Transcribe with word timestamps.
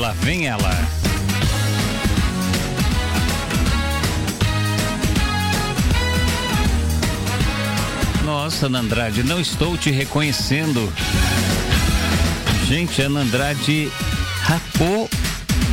lá 0.00 0.12
vem 0.12 0.46
ela. 0.46 0.70
Nossa, 8.24 8.66
Ana 8.66 8.78
Andrade, 8.78 9.22
não 9.22 9.38
estou 9.38 9.76
te 9.76 9.90
reconhecendo. 9.90 10.90
Gente, 12.66 13.02
Ana 13.02 13.20
Andrade 13.20 13.92
rapou 14.42 15.08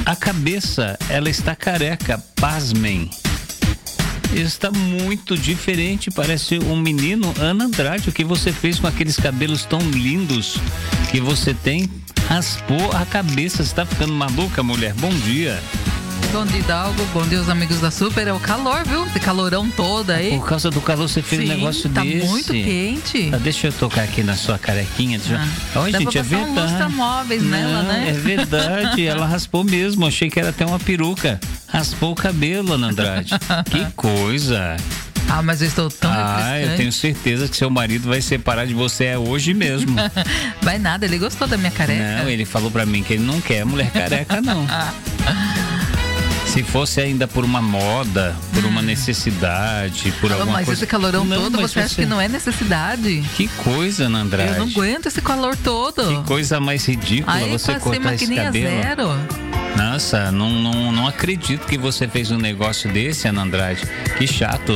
a 0.05 0.15
cabeça. 0.15 0.99
Ela 1.09 1.29
está 1.29 1.55
careca. 1.55 2.21
Pasmem. 2.35 3.09
Está 4.33 4.69
muito 4.71 5.37
diferente, 5.37 6.11
parece 6.11 6.59
um 6.59 6.75
menino. 6.75 7.33
Ana 7.39 7.65
Andrade, 7.65 8.09
o 8.09 8.11
que 8.11 8.25
você 8.25 8.51
fez 8.51 8.77
com 8.77 8.87
aqueles 8.87 9.15
cabelos 9.15 9.63
tão 9.63 9.79
lindos 9.79 10.57
que 11.11 11.21
você 11.21 11.53
tem? 11.53 11.89
Raspou 12.27 12.91
a 12.91 13.05
cabeça, 13.05 13.57
você 13.57 13.63
está 13.63 13.85
ficando 13.85 14.13
maluca, 14.13 14.61
mulher? 14.61 14.93
Bom 14.95 15.09
dia. 15.09 15.61
Bom 16.33 16.45
dia, 16.45 16.59
Hidalgo. 16.59 17.05
Bom 17.13 17.25
dia, 17.25 17.39
os 17.39 17.47
amigos 17.47 17.79
da 17.79 17.89
Super. 17.89 18.27
É 18.27 18.33
o 18.33 18.39
calor, 18.39 18.83
viu? 18.85 19.05
Esse 19.05 19.19
calorão 19.19 19.69
todo 19.69 20.09
aí. 20.09 20.31
Por 20.31 20.45
causa 20.45 20.69
do 20.69 20.81
calor, 20.81 21.07
você 21.07 21.21
fez 21.21 21.41
Sim, 21.41 21.47
um 21.47 21.55
negócio 21.55 21.89
tá 21.89 22.01
desse. 22.01 22.27
muito 22.27 22.51
quente. 22.51 23.29
Ah, 23.33 23.37
deixa 23.37 23.67
eu 23.67 23.71
tocar 23.71 24.03
aqui 24.03 24.23
na 24.23 24.35
sua 24.35 24.57
carequinha. 24.59 25.17
Deixa... 25.19 25.41
Ah. 25.41 25.79
Olha, 25.79 25.99
gente, 25.99 26.17
é 26.17 26.23
passar 26.23 26.35
um 26.35 26.43
verdade. 26.45 26.71
lustra-móveis 26.71 27.43
nela, 27.43 27.81
Não, 27.81 27.93
né? 27.93 28.09
É 28.09 28.11
verdade, 28.11 29.05
ela 29.07 29.25
raspou 29.25 29.63
mesmo. 29.63 30.05
Achei 30.05 30.29
que 30.29 30.37
era 30.37 30.49
até 30.49 30.65
uma 30.65 30.79
peruca. 30.79 31.39
Raspou 31.67 32.11
o 32.11 32.15
cabelo, 32.15 32.73
Ana 32.73 32.87
Andrade. 32.87 33.31
que 33.71 33.85
coisa. 33.95 34.75
Ah, 35.29 35.41
mas 35.41 35.61
eu 35.61 35.67
estou 35.67 35.89
tão 35.89 36.11
Ah, 36.11 36.59
eu 36.59 36.75
tenho 36.77 36.91
certeza 36.91 37.47
que 37.47 37.55
seu 37.57 37.69
marido 37.69 38.07
vai 38.07 38.21
separar 38.21 38.65
de 38.65 38.73
você 38.73 39.05
é 39.05 39.17
hoje 39.17 39.53
mesmo. 39.53 39.95
Vai 40.61 40.79
nada, 40.79 41.05
ele 41.05 41.17
gostou 41.17 41.47
da 41.47 41.57
minha 41.57 41.71
careca. 41.71 42.23
Não, 42.23 42.29
ele 42.29 42.45
falou 42.45 42.71
pra 42.71 42.85
mim 42.85 43.03
que 43.03 43.13
ele 43.13 43.23
não 43.23 43.39
quer 43.41 43.65
mulher 43.65 43.91
careca, 43.91 44.41
não. 44.41 44.65
Se 46.47 46.63
fosse 46.63 46.99
ainda 47.01 47.27
por 47.27 47.43
uma 47.43 47.61
moda, 47.61 48.35
por 48.53 48.65
uma 48.65 48.81
necessidade, 48.81 50.11
por 50.19 50.31
Ah, 50.31 50.35
alguma 50.35 50.53
mas 50.53 50.65
coisa. 50.65 50.79
esse 50.81 50.87
calorão 50.89 51.23
Não, 51.23 51.37
todo, 51.37 51.61
mas 51.61 51.71
você 51.71 51.81
acha 51.81 51.95
que 51.95 52.05
não 52.05 52.19
é 52.19 52.27
necessidade? 52.27 53.23
Que 53.35 53.47
coisa, 53.49 54.05
Ana 54.05 54.19
Andrade. 54.19 54.53
Eu 54.53 54.59
não 54.65 54.67
aguento 54.71 55.05
esse 55.07 55.21
calor 55.21 55.55
todo. 55.57 56.07
Que 56.07 56.27
coisa 56.27 56.59
mais 56.59 56.85
ridícula 56.85 57.35
Aí 57.35 57.49
você 57.51 57.75
cortar 57.75 58.13
esse 58.15 58.25
maquininha 58.25 58.45
cabelo. 58.45 58.81
zero. 58.81 59.56
Nossa, 59.77 60.31
não, 60.31 60.49
não, 60.49 60.91
não 60.91 61.07
acredito 61.07 61.67
que 61.67 61.77
você 61.77 62.07
fez 62.07 62.31
um 62.31 62.37
negócio 62.37 62.91
desse, 62.91 63.27
Ana 63.27 63.43
Andrade. 63.43 63.83
Que 64.17 64.25
chato. 64.25 64.73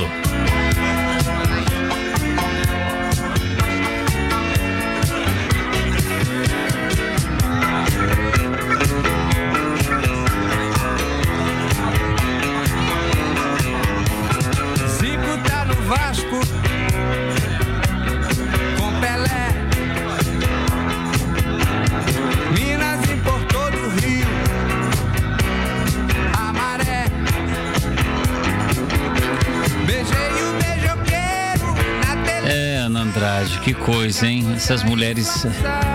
Que 33.61 33.73
coisa, 33.73 34.27
hein? 34.27 34.53
Essas 34.55 34.83
mulheres 34.83 35.45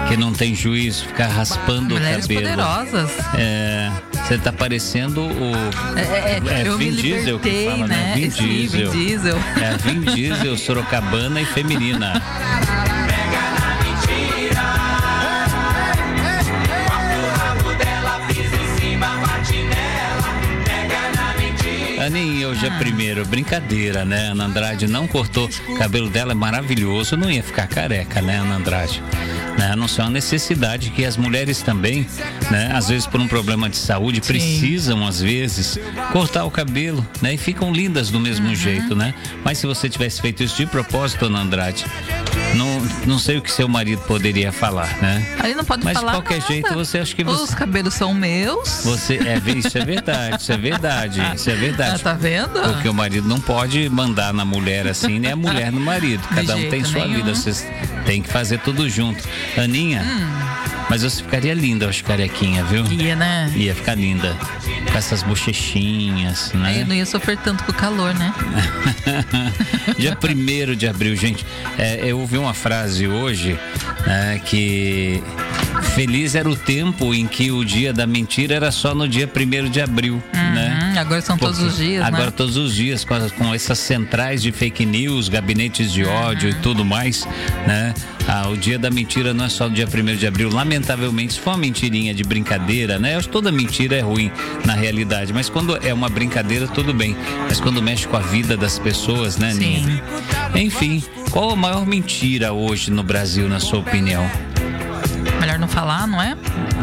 que 0.09 0.17
não 0.17 0.33
têm 0.33 0.55
juízo, 0.55 1.07
ficar 1.07 1.27
raspando 1.29 1.95
Mulheres 1.95 2.25
o 2.25 2.29
cabelo. 2.29 2.43
poderosas. 2.43 3.11
É, 3.37 3.91
você 4.13 4.39
tá 4.39 4.53
parecendo 4.53 5.23
o. 5.23 5.53
É, 5.97 6.01
é, 6.01 6.63
É, 6.63 6.69
eu 6.69 6.79
Vin 6.79 6.93
Diesel 6.93 7.39
que 7.39 7.67
fala, 7.67 7.87
né? 7.89 7.97
né? 7.97 8.13
Vin 8.15 8.31
Sim, 8.31 8.47
Diesel. 8.47 8.91
Vin 8.91 9.07
Diesel. 9.07 9.37
É 9.61 9.77
Vin 9.79 10.01
Diesel, 10.01 10.57
Sorocabana 10.57 11.41
e 11.41 11.45
feminina. 11.47 12.23
hoje 22.47 22.67
é 22.67 22.71
primeiro, 22.71 23.25
brincadeira, 23.27 24.05
né? 24.05 24.29
Ana 24.29 24.45
Andrade 24.45 24.87
não 24.87 25.07
cortou, 25.07 25.49
o 25.69 25.77
cabelo 25.77 26.09
dela 26.09 26.33
é 26.33 26.35
maravilhoso, 26.35 27.17
não 27.17 27.31
ia 27.31 27.43
ficar 27.43 27.67
careca, 27.67 28.23
né, 28.23 28.39
Ana 28.39 28.57
Andrade? 28.57 29.03
Né? 29.59 29.75
Não 29.75 29.87
é 29.87 30.03
uma 30.03 30.11
necessidade 30.11 30.91
que 30.91 31.05
as 31.05 31.17
mulheres 31.17 31.63
também, 31.63 32.07
né? 32.51 32.71
Às 32.73 32.89
vezes 32.89 33.07
por 33.07 33.21
um 33.21 33.27
problema 33.27 33.69
de 33.69 33.77
saúde, 33.77 34.21
precisam, 34.21 35.07
às 35.07 35.21
vezes, 35.21 35.79
cortar 36.13 36.45
o 36.45 36.51
cabelo, 36.51 37.07
né? 37.21 37.35
E 37.35 37.39
ficam 37.39 37.73
lindas 37.73 38.11
do 38.11 38.21
mesmo 38.21 38.55
jeito, 38.55 38.95
né? 38.95 39.15
Mas 39.45 39.59
se 39.59 39.67
você 39.67 39.89
tivesse 39.89 40.21
feito 40.21 40.43
isso 40.43 40.57
de 40.57 40.67
propósito, 40.67 41.27
Ana 41.27 41.41
Andrade, 41.41 41.85
não, 42.57 42.81
não 43.07 43.19
sei 43.19 43.39
o 43.39 43.43
que 43.43 43.51
seu 43.53 43.69
marido 43.69 44.01
poderia 44.03 44.51
falar, 44.53 44.89
né? 45.01 45.37
Aí 45.41 45.55
não 45.55 45.65
pode 45.65 45.85
Mas 45.85 45.95
de 45.95 46.01
falar 46.01 46.13
qualquer 46.13 46.39
nada. 46.41 46.53
jeito, 46.53 46.75
você 46.75 46.99
acha 46.99 47.15
que 47.15 47.23
você- 47.23 47.43
Os 47.43 47.55
cabelos 47.55 47.95
são 47.95 48.13
meus. 48.15 48.83
Você, 48.85 49.15
é, 49.19 49.41
isso 49.57 49.77
é 49.79 49.85
verdade, 49.85 50.37
isso 50.43 50.53
é 50.53 50.57
verdade, 50.57 51.21
isso 51.37 51.51
é 51.51 51.55
verdade. 51.55 51.95
Ah, 51.97 51.99
tá 51.99 52.13
vendo? 52.15 52.59
Porque 52.73 52.89
o 52.89 52.95
marido 52.95 53.29
não 53.29 53.41
pode 53.41 53.89
mandar 53.89 54.33
na 54.33 54.45
mulher 54.45 54.87
assim, 54.89 55.19
nem 55.19 55.33
a 55.33 55.37
mulher 55.37 55.71
no 55.71 55.81
marido. 55.81 56.27
Cada 56.35 56.57
um 56.57 56.69
tem 56.71 56.83
sua 56.85 57.01
nenhum. 57.05 57.17
vida, 57.17 57.35
vocês 57.35 57.67
têm 58.05 58.23
que 58.23 58.29
fazer 58.29 58.59
tudo 58.61 58.89
junto. 58.89 59.23
Aninha, 59.57 60.05
mas 60.89 61.03
você 61.03 61.23
ficaria 61.23 61.55
linda, 61.55 61.85
eu 61.85 61.89
acho, 61.89 62.05
carequinha, 62.05 62.65
viu? 62.65 62.85
Ia, 62.87 63.17
né? 63.17 63.53
Ia 63.57 63.75
ficar 63.75 63.95
linda. 63.95 64.37
Com 64.91 64.99
essas 64.99 65.23
bochechinhas, 65.23 66.53
Aí 66.55 66.61
né? 66.77 66.83
eu 66.83 66.87
não 66.87 66.95
ia 66.95 67.07
sofrer 67.07 67.37
tanto 67.39 67.65
com 67.65 67.73
o 67.73 67.75
calor, 67.75 68.15
né? 68.15 68.33
Dia 69.99 70.17
1 70.17 70.75
de 70.77 70.89
abril, 70.89 71.17
gente. 71.17 71.45
é, 71.79 72.01
eu 72.03 72.19
ouvi 72.19 72.39
uma 72.39 72.55
frase 72.55 73.07
hoje 73.07 73.59
né, 74.07 74.41
que 74.45 75.23
feliz 75.83 76.35
era 76.35 76.49
o 76.49 76.57
tempo 76.57 77.15
em 77.15 77.27
que 77.27 77.51
o 77.51 77.65
dia 77.65 77.93
da 77.93 78.07
mentira 78.07 78.55
era 78.55 78.71
só 78.71 78.95
no 78.95 79.09
dia 79.09 79.29
1 79.29 79.71
de 79.71 79.81
abril, 79.81 80.23
né? 80.33 80.93
Hum, 80.95 80.99
agora 80.99 81.21
são 81.21 81.37
todos 81.39 81.57
Porque 81.59 81.71
os 81.71 81.77
dias, 81.79 82.05
Agora 82.05 82.27
né? 82.27 82.31
todos 82.37 82.57
os 82.57 82.75
dias, 82.75 83.05
com, 83.05 83.15
as- 83.15 83.33
com 83.33 83.55
essas 83.55 83.79
centrais 83.79 84.43
de 84.43 84.53
fake 84.53 84.85
news, 84.87 85.29
gabinetes 85.29 85.93
de 85.93 86.05
ódio 86.05 86.51
e 86.51 86.55
tudo 86.55 86.85
mais, 86.85 87.27
né? 87.67 87.95
Ah, 88.29 88.49
o 88.49 88.57
dia 88.57 88.77
da 88.79 88.91
mentira 88.91 89.33
não 89.33 89.45
é 89.45 89.49
só 89.49 89.69
no 89.69 89.75
dia 89.75 89.87
1 89.87 90.17
de 90.17 90.27
abril. 90.27 90.51
Lamentavelmente, 90.51 91.35
se 91.35 91.41
for 91.41 91.51
uma 91.51 91.59
mentirinha 91.59 92.13
de 92.13 92.25
brincadeira, 92.25 92.99
né? 92.99 93.21
Toda 93.23 93.53
mentira 93.53 93.97
é 93.97 94.01
ruim 94.01 94.31
na 94.65 94.75
realidade, 94.75 95.33
mas 95.33 95.49
quando 95.49 95.77
é 95.77 95.95
uma 95.95 96.09
brincadeira, 96.09 96.67
tudo 96.67 96.93
bem. 96.93 97.17
Mas 97.49 97.61
quando 97.61 97.81
mexe 97.81 98.07
com 98.09 98.17
a 98.17 98.21
vida 98.21 98.57
das 98.57 98.79
pessoas, 98.79 99.37
né, 99.37 99.53
Sim. 99.53 99.59
Ninha? 99.87 100.03
Enfim, 100.57 101.03
qual 101.31 101.51
a 101.51 101.57
maior 101.57 101.87
mentira 101.87 102.53
hoje 102.53 102.91
no 102.91 103.03
Brasil, 103.03 103.49
na 103.49 103.61
sua 103.61 103.79
opinião? 103.79 104.29
Melhor 105.57 105.59
não 105.61 105.69
falar, 105.69 106.07
não 106.07 106.21
é? 106.23 106.37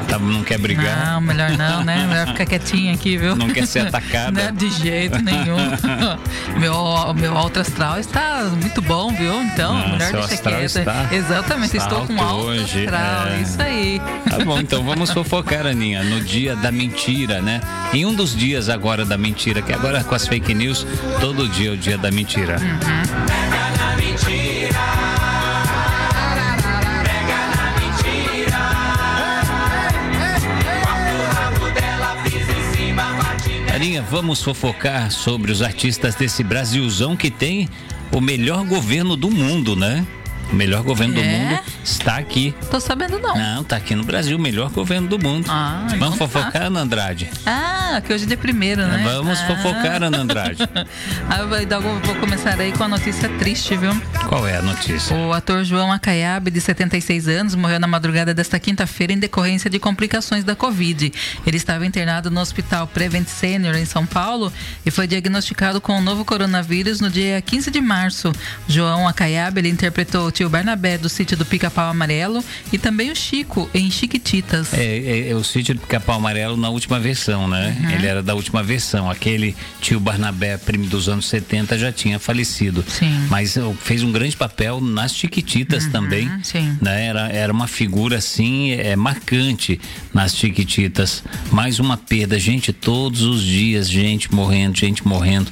Tá, 0.08 0.18
não 0.18 0.44
quer 0.44 0.58
brigar? 0.58 1.06
Não, 1.14 1.22
melhor 1.22 1.52
não, 1.52 1.84
né? 1.84 2.08
Melhor 2.08 2.28
ficar 2.28 2.46
quietinha 2.48 2.94
aqui, 2.94 3.18
viu? 3.18 3.36
Não 3.36 3.48
quer 3.50 3.68
ser 3.68 3.86
atacada? 3.88 4.46
Não, 4.46 4.52
de 4.56 4.70
jeito 4.72 5.22
nenhum. 5.22 5.58
meu, 6.60 7.14
meu 7.14 7.38
alto 7.38 7.60
astral 7.60 8.00
está 8.00 8.44
muito 8.60 8.82
bom, 8.82 9.14
viu? 9.14 9.44
Então, 9.44 9.78
Ah, 9.78 9.90
melhor 9.90 10.28
deixar 10.28 10.42
quieta. 10.42 10.80
está- 10.80 11.08
Exatamente, 11.12 11.78
está 11.78 11.88
estou 11.90 12.08
com 12.08 12.20
alto 12.22 12.46
hoje, 12.48 12.86
astral. 12.86 13.28
é. 13.28 13.42
Isso 13.42 13.62
aí. 13.62 14.02
Tá 14.30 14.40
bom, 14.44 14.60
então 14.60 14.84
vamos 14.84 15.12
fofocar, 15.12 15.68
Aninha, 15.68 16.04
no 16.04 16.20
dia 16.22 16.56
da 16.56 16.72
mentira, 16.72 17.40
né? 17.42 17.62
Em 17.94 18.06
um 18.08 18.14
dos 18.14 18.36
dias 18.36 18.70
agora 18.70 19.06
da 19.06 19.18
mentira, 19.18 19.62
que 19.62 19.72
agora 19.72 20.04
com 20.04 20.16
as 20.16 20.28
fake 20.28 20.54
news, 20.54 20.86
todo 21.20 21.48
dia 21.48 21.70
é 21.70 21.74
o 21.74 21.78
dia 21.78 21.98
da 21.98 22.10
mentira. 22.10 22.56
Vamos 34.10 34.42
fofocar 34.42 35.12
sobre 35.12 35.52
os 35.52 35.62
artistas 35.62 36.16
desse 36.16 36.42
Brasilzão 36.42 37.18
que 37.18 37.30
tem 37.30 37.68
o 38.14 38.22
melhor 38.22 38.66
governo 38.66 39.18
do 39.18 39.30
mundo, 39.30 39.76
né? 39.76 40.08
O 40.52 40.56
melhor 40.56 40.84
governo 40.84 41.16
do 41.16 41.20
É? 41.22 41.24
mundo 41.24 41.60
está 41.84 42.18
aqui. 42.18 42.54
Tô 42.70 42.80
sabendo 42.80 43.18
não. 43.20 43.36
Não, 43.36 43.64
tá 43.64 43.76
aqui 43.76 43.96
no 43.96 44.04
Brasil, 44.04 44.38
o 44.38 44.40
melhor 44.40 44.70
governo 44.70 45.08
do 45.08 45.18
mundo. 45.18 45.48
Ah, 45.50 45.86
Vamos 45.90 45.94
então 45.96 46.12
tá. 46.12 46.18
fofocar, 46.18 46.64
Ana 46.64 46.82
Andrade? 46.82 47.30
Ah, 47.46 48.02
que 48.06 48.14
hoje 48.14 48.26
é 48.26 48.28
dia 48.28 48.38
primeiro, 48.38 48.86
né? 48.86 49.02
Vamos 49.04 49.40
ah. 49.40 49.48
fofocar, 49.48 50.04
Ana 50.04 50.20
Andrade. 50.20 50.64
Ah, 51.30 51.40
eu 51.40 51.48
vou- 51.50 51.66
Dalgo, 51.66 51.88
vou 52.04 52.16
começar 52.16 52.60
aí 52.60 52.72
com 52.74 52.84
a 52.84 52.88
notícia 52.88 53.28
triste, 53.40 53.76
viu? 53.78 53.92
Qual 54.28 54.46
é 54.48 54.58
a 54.58 54.62
notícia? 54.62 55.16
O 55.16 55.32
ator 55.34 55.64
João 55.64 55.92
Acaiabe, 55.92 56.52
de 56.52 56.60
76 56.62 57.28
anos, 57.28 57.56
morreu 57.56 57.80
na 57.80 57.88
madrugada 57.88 58.34
desta 58.34 58.60
quinta-feira 58.60 59.14
em 59.14 59.18
decorrência 59.18 59.70
de 59.70 59.80
complicações 59.80 60.44
da 60.44 60.56
Covid. 60.56 61.12
Ele 61.48 61.58
estava 61.58 61.86
internado 61.86 62.30
no 62.30 62.40
Hospital 62.42 62.86
Prevent 62.88 63.28
Senior, 63.28 63.76
em 63.76 63.86
São 63.86 64.06
Paulo, 64.06 64.52
e 64.86 64.92
foi 64.92 65.08
diagnosticado 65.08 65.80
com 65.82 65.98
o 65.98 66.02
novo 66.02 66.24
coronavírus 66.26 67.00
no 67.00 67.10
dia 67.10 67.42
15 67.42 67.72
de 67.72 67.82
março. 67.82 68.32
João 68.68 69.08
Acaiabe, 69.08 69.62
ele 69.62 69.70
interpretou 69.70 70.32
tio 70.34 70.50
Barnabé 70.50 70.98
do 70.98 71.08
sítio 71.08 71.38
do 71.38 71.46
Pica-Pau 71.46 71.90
Amarelo 71.90 72.44
e 72.72 72.78
também 72.78 73.12
o 73.12 73.16
Chico 73.16 73.70
em 73.74 73.90
Chiquititas. 73.90 74.74
É, 74.74 74.84
é, 74.84 75.30
é 75.30 75.36
o 75.36 75.44
sítio 75.44 75.76
do 75.76 75.82
Pica-Pau 75.82 76.18
Amarelo 76.18 76.58
na 76.58 76.70
última 76.70 77.00
versão, 77.00 77.48
né? 77.48 77.78
Uhum. 77.80 77.90
Ele 77.92 78.08
era 78.08 78.24
da 78.24 78.34
última 78.34 78.64
versão. 78.64 79.10
Aquele 79.10 79.56
tio 79.80 80.00
Barnabé, 80.00 80.58
primo 80.58 80.88
dos 80.88 81.08
anos 81.08 81.28
70, 81.28 81.78
já 81.78 81.92
tinha 81.92 82.18
falecido. 82.18 82.84
Sim. 82.88 83.28
Mas 83.30 83.56
fez 83.82 84.04
um 84.04 84.12
grande 84.12 84.36
papel 84.36 84.82
nas 84.82 85.16
Chiquititas 85.16 85.88
também. 85.88 86.30
sim. 86.44 86.76
Né? 86.82 87.06
Era, 87.06 87.30
era 87.30 87.54
uma 87.54 87.68
figura 87.68 88.18
assim, 88.18 88.72
é, 88.72 88.96
marcante 88.96 89.80
nas 90.14 90.36
Chiquititas. 90.36 91.24
Mais 91.52 91.80
uma 91.80 91.96
perda, 91.96 92.40
gente, 92.40 92.74
todos 92.74 93.22
os 93.22 93.44
dias, 93.44 93.90
gente 93.90 94.34
morrendo, 94.34 94.78
gente 94.78 95.08
morrendo. 95.08 95.50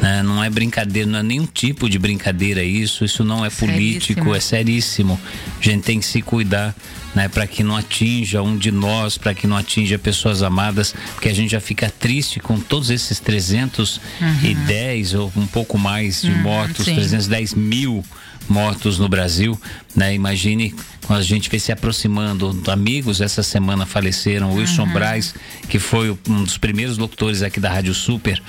Né? 0.00 0.22
Não 0.22 0.42
é 0.42 0.50
brincadeira, 0.50 1.08
não 1.08 1.18
é 1.18 1.22
nenhum 1.22 1.46
tipo 1.46 1.88
de 1.88 1.98
brincadeira 1.98 2.62
isso. 2.62 3.04
Isso 3.04 3.24
não 3.24 3.44
é 3.44 3.50
político, 3.50 4.30
Seríssimo. 4.30 4.34
é 4.34 4.40
seríssimo. 4.40 5.20
A 5.60 5.62
gente 5.64 5.84
tem 5.84 6.00
que 6.00 6.06
se 6.06 6.20
cuidar, 6.20 6.74
né, 7.14 7.28
para 7.28 7.46
que 7.46 7.62
não 7.62 7.76
atinja 7.76 8.42
um 8.42 8.56
de 8.56 8.70
nós, 8.70 9.16
para 9.16 9.34
que 9.34 9.46
não 9.46 9.56
atinja 9.56 9.98
pessoas 9.98 10.42
amadas, 10.42 10.94
porque 11.14 11.28
a 11.28 11.34
gente 11.34 11.50
já 11.52 11.60
fica 11.60 11.88
triste 11.88 12.40
com 12.40 12.58
todos 12.58 12.90
esses 12.90 13.20
310 13.20 15.14
ou 15.14 15.32
um 15.36 15.46
pouco 15.46 15.78
mais 15.78 16.22
de 16.22 16.30
mortos, 16.30 16.84
sim. 16.84 16.94
310 16.94 17.54
mil 17.54 18.04
mortos 18.48 18.98
no 18.98 19.08
Brasil, 19.08 19.58
né? 19.96 20.14
Imagine 20.14 20.74
quando 21.06 21.20
a 21.20 21.22
gente 21.22 21.48
vê 21.48 21.58
se 21.58 21.70
aproximando, 21.72 22.62
amigos 22.70 23.20
essa 23.20 23.42
semana 23.42 23.86
faleceram, 23.86 24.54
Wilson 24.54 24.86
Braz, 24.88 25.34
que 25.68 25.78
foi 25.78 26.10
um 26.28 26.44
dos 26.44 26.58
primeiros 26.58 26.98
locutores 26.98 27.42
aqui 27.42 27.60
da 27.60 27.70
Rádio 27.70 27.94
Super, 27.94 28.42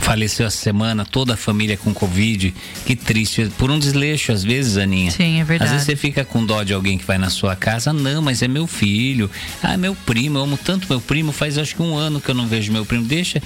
faleceu 0.00 0.46
essa 0.46 0.56
semana, 0.56 1.04
toda 1.04 1.34
a 1.34 1.36
família 1.36 1.76
com 1.76 1.92
Covid. 1.92 2.54
Que 2.86 2.96
triste. 2.96 3.50
Por 3.58 3.70
um 3.70 3.78
desleixo, 3.78 4.32
às 4.32 4.42
vezes, 4.42 4.76
Aninha. 4.76 5.10
Sim, 5.10 5.40
é 5.40 5.44
verdade. 5.44 5.68
Às 5.68 5.72
vezes 5.72 5.86
você 5.86 5.96
fica 5.96 6.24
com 6.24 6.44
dó 6.44 6.62
de 6.62 6.72
alguém 6.72 6.98
que 6.98 7.04
vai 7.04 7.18
na 7.18 7.30
sua 7.30 7.54
casa. 7.54 7.92
Não, 7.92 8.20
mas 8.22 8.42
é 8.42 8.48
meu 8.48 8.66
filho. 8.66 9.30
Ah, 9.62 9.76
meu 9.76 9.94
primo. 9.94 10.38
Eu 10.38 10.42
amo 10.42 10.56
tanto 10.56 10.86
meu 10.88 11.00
primo. 11.00 11.32
Faz 11.32 11.58
acho 11.58 11.76
que 11.76 11.82
um 11.82 11.96
ano 11.96 12.20
que 12.20 12.28
eu 12.28 12.34
não 12.34 12.46
vejo 12.46 12.72
meu 12.72 12.84
primo. 12.84 13.04
Deixa. 13.04 13.42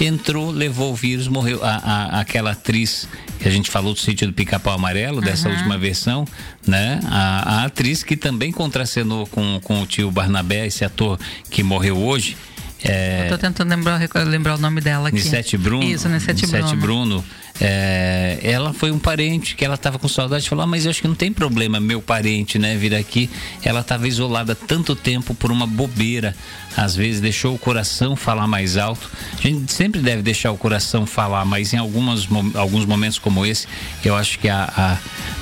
Entrou, 0.00 0.50
levou 0.50 0.92
o 0.92 0.94
vírus, 0.94 1.28
morreu. 1.28 1.62
A, 1.62 1.76
a- 2.16 2.20
aquela 2.20 2.52
atriz 2.52 3.06
que 3.38 3.46
a 3.46 3.50
gente 3.50 3.70
falou 3.70 3.92
do 3.92 4.00
sítio 4.00 4.26
do 4.26 4.32
Pica-Pau 4.32 4.72
Amarelo, 4.74 5.20
dessa 5.20 5.48
última 5.48 5.76
versão, 5.78 6.26
né? 6.66 7.00
A, 7.04 7.60
a 7.60 7.64
atriz 7.64 8.02
que 8.02 8.16
também 8.16 8.50
contracenou 8.52 9.26
com, 9.26 9.60
com 9.62 9.82
o 9.82 9.86
tio 9.86 10.10
Barnabé, 10.10 10.66
esse 10.66 10.84
ator 10.84 11.18
que 11.50 11.62
morreu 11.62 11.98
hoje. 11.98 12.36
É, 12.82 13.28
Tô 13.28 13.36
tentando 13.36 13.68
lembrar, 13.68 14.00
lembrar 14.26 14.54
o 14.54 14.58
nome 14.58 14.80
dela 14.80 15.08
aqui. 15.08 15.18
Nissete 15.18 15.56
Bruno. 15.56 15.84
Isso, 15.84 16.08
Nissete 16.08 16.46
Bruno. 16.46 16.76
Bruno. 16.76 17.24
é, 17.60 18.38
ela 18.42 18.72
foi 18.72 18.90
um 18.90 18.98
parente 18.98 19.54
que 19.54 19.64
ela 19.64 19.74
estava 19.74 19.98
com 19.98 20.08
saudade. 20.08 20.48
Falou, 20.48 20.64
ah, 20.64 20.66
mas 20.66 20.84
eu 20.86 20.90
acho 20.90 21.02
que 21.02 21.08
não 21.08 21.14
tem 21.14 21.30
problema, 21.32 21.78
meu 21.78 22.00
parente, 22.00 22.58
né, 22.58 22.74
vir 22.76 22.94
aqui. 22.94 23.28
Ela 23.62 23.80
estava 23.80 24.08
isolada 24.08 24.54
tanto 24.54 24.96
tempo 24.96 25.34
por 25.34 25.52
uma 25.52 25.66
bobeira. 25.66 26.34
Às 26.76 26.96
vezes 26.96 27.20
deixou 27.20 27.54
o 27.54 27.58
coração 27.58 28.16
falar 28.16 28.46
mais 28.46 28.76
alto. 28.76 29.10
A 29.38 29.42
gente 29.42 29.70
sempre 29.72 30.00
deve 30.00 30.22
deixar 30.22 30.50
o 30.50 30.56
coração 30.56 31.04
falar, 31.06 31.44
mas 31.44 31.74
em 31.74 31.76
algumas, 31.76 32.26
alguns 32.54 32.86
momentos 32.86 33.18
como 33.18 33.44
esse, 33.44 33.66
eu 34.04 34.16
acho 34.16 34.38
que 34.38 34.48
a, 34.48 34.64
a, 34.64 34.98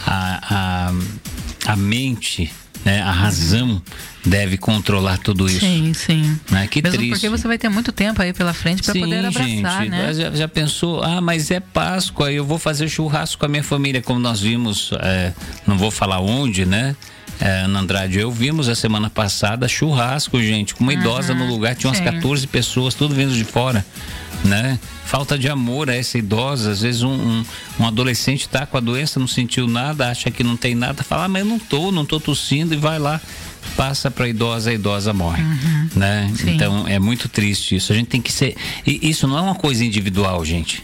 a, 0.06 0.88
a, 1.66 1.72
a 1.72 1.76
mente, 1.76 2.50
né, 2.84 3.02
a 3.02 3.10
razão 3.10 3.82
deve 4.24 4.56
controlar 4.56 5.18
tudo 5.18 5.46
isso. 5.46 5.60
Sim, 5.60 5.92
sim. 5.94 6.38
Né? 6.50 6.66
Que 6.66 6.82
Mesmo 6.82 6.98
triste. 6.98 7.12
porque 7.12 7.28
você 7.28 7.46
vai 7.46 7.58
ter 7.58 7.68
muito 7.68 7.92
tempo 7.92 8.20
aí 8.20 8.32
pela 8.32 8.52
frente 8.52 8.82
para 8.82 8.94
poder 8.94 9.24
abraçar, 9.24 9.48
gente, 9.48 9.90
né? 9.90 10.14
Já, 10.14 10.30
já 10.30 10.48
pensou, 10.48 11.02
ah, 11.02 11.20
mas 11.20 11.50
é 11.50 11.60
Páscoa, 11.60 12.30
eu 12.30 12.44
vou 12.44 12.58
fazer 12.58 12.88
churrasco 12.88 13.38
com 13.38 13.46
a 13.46 13.48
minha 13.48 13.62
família, 13.62 14.02
como 14.02 14.20
nós 14.20 14.40
vimos, 14.40 14.90
é, 15.00 15.32
não 15.66 15.78
vou 15.78 15.90
falar 15.90 16.20
onde, 16.20 16.64
né? 16.66 16.94
É, 17.40 17.60
Ana 17.60 17.80
Andrade, 17.80 18.18
eu 18.18 18.30
vimos 18.32 18.68
a 18.68 18.74
semana 18.74 19.08
passada 19.08 19.68
churrasco, 19.68 20.40
gente, 20.42 20.74
com 20.74 20.82
uma 20.82 20.92
idosa 20.92 21.34
no 21.34 21.46
lugar, 21.46 21.76
tinha 21.76 21.88
umas 21.88 21.98
sim. 21.98 22.04
14 22.04 22.46
pessoas, 22.48 22.94
tudo 22.94 23.14
vindo 23.14 23.32
de 23.32 23.44
fora, 23.44 23.84
né? 24.44 24.78
Falta 25.04 25.38
de 25.38 25.48
amor 25.48 25.88
a 25.88 25.94
essa 25.94 26.18
idosa, 26.18 26.72
às 26.72 26.82
vezes 26.82 27.02
um, 27.02 27.12
um, 27.12 27.44
um 27.80 27.86
adolescente 27.86 28.48
tá 28.48 28.66
com 28.66 28.76
a 28.76 28.80
doença, 28.80 29.20
não 29.20 29.28
sentiu 29.28 29.68
nada, 29.68 30.10
acha 30.10 30.30
que 30.30 30.42
não 30.42 30.56
tem 30.56 30.74
nada, 30.74 31.04
fala, 31.04 31.24
ah, 31.24 31.28
mas 31.28 31.42
eu 31.42 31.48
não 31.48 31.58
tô, 31.58 31.92
não 31.92 32.04
tô 32.04 32.18
tossindo, 32.18 32.74
e 32.74 32.76
vai 32.76 32.98
lá, 32.98 33.20
passa 33.76 34.10
para 34.10 34.28
idosa, 34.28 34.70
a 34.70 34.74
idosa 34.74 35.12
morre, 35.12 35.42
né? 35.94 36.32
Sim. 36.36 36.50
Então 36.50 36.88
é 36.88 36.98
muito 36.98 37.28
triste 37.28 37.76
isso. 37.76 37.92
A 37.92 37.96
gente 37.96 38.08
tem 38.08 38.20
que 38.20 38.32
ser. 38.32 38.56
E 38.86 39.08
isso 39.08 39.28
não 39.28 39.38
é 39.38 39.40
uma 39.40 39.54
coisa 39.54 39.84
individual, 39.84 40.44
gente. 40.44 40.82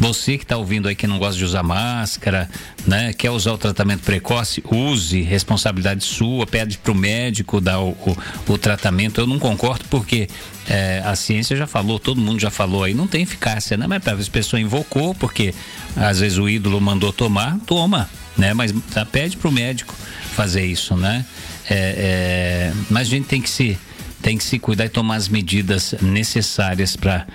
Você 0.00 0.36
que 0.36 0.44
está 0.44 0.56
ouvindo 0.56 0.88
aí 0.88 0.94
que 0.94 1.06
não 1.06 1.18
gosta 1.18 1.36
de 1.38 1.44
usar 1.44 1.62
máscara, 1.62 2.48
né? 2.86 3.12
Quer 3.12 3.30
usar 3.30 3.52
o 3.52 3.58
tratamento 3.58 4.02
precoce, 4.02 4.62
use, 4.70 5.22
responsabilidade 5.22 6.04
sua, 6.04 6.46
pede 6.46 6.78
para 6.78 6.92
o 6.92 6.94
médico 6.94 7.60
dar 7.60 7.80
o, 7.80 7.90
o, 7.90 8.16
o 8.48 8.58
tratamento. 8.58 9.20
Eu 9.20 9.26
não 9.26 9.38
concordo 9.38 9.84
porque 9.88 10.28
é, 10.68 11.00
a 11.04 11.14
ciência 11.14 11.56
já 11.56 11.66
falou, 11.66 11.98
todo 11.98 12.20
mundo 12.20 12.40
já 12.40 12.50
falou 12.50 12.82
aí, 12.82 12.92
não 12.92 13.06
tem 13.06 13.22
eficácia, 13.22 13.76
né? 13.76 13.86
Mas 13.86 14.06
a 14.06 14.30
pessoa 14.30 14.60
invocou, 14.60 15.14
porque 15.14 15.54
às 15.96 16.20
vezes 16.20 16.38
o 16.38 16.48
ídolo 16.48 16.80
mandou 16.80 17.12
tomar, 17.12 17.58
toma, 17.66 18.10
né? 18.36 18.52
Mas 18.52 18.74
tá, 18.92 19.04
pede 19.06 19.36
para 19.36 19.48
o 19.48 19.52
médico 19.52 19.94
fazer 20.34 20.64
isso, 20.66 20.96
né? 20.96 21.24
É, 21.70 21.74
é, 21.74 22.72
mas 22.90 23.06
a 23.06 23.10
gente 23.10 23.26
tem 23.26 23.40
que 23.40 23.48
se 23.48 23.78
tem 24.20 24.38
que 24.38 24.44
se 24.44 24.58
cuidar 24.58 24.86
e 24.86 24.88
tomar 24.88 25.16
as 25.16 25.28
medidas 25.28 25.94
necessárias 26.00 26.96
para 26.96 27.26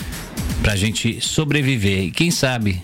para 0.61 0.73
a 0.73 0.75
gente 0.75 1.19
sobreviver. 1.21 2.03
E 2.05 2.11
quem 2.11 2.31
sabe 2.31 2.81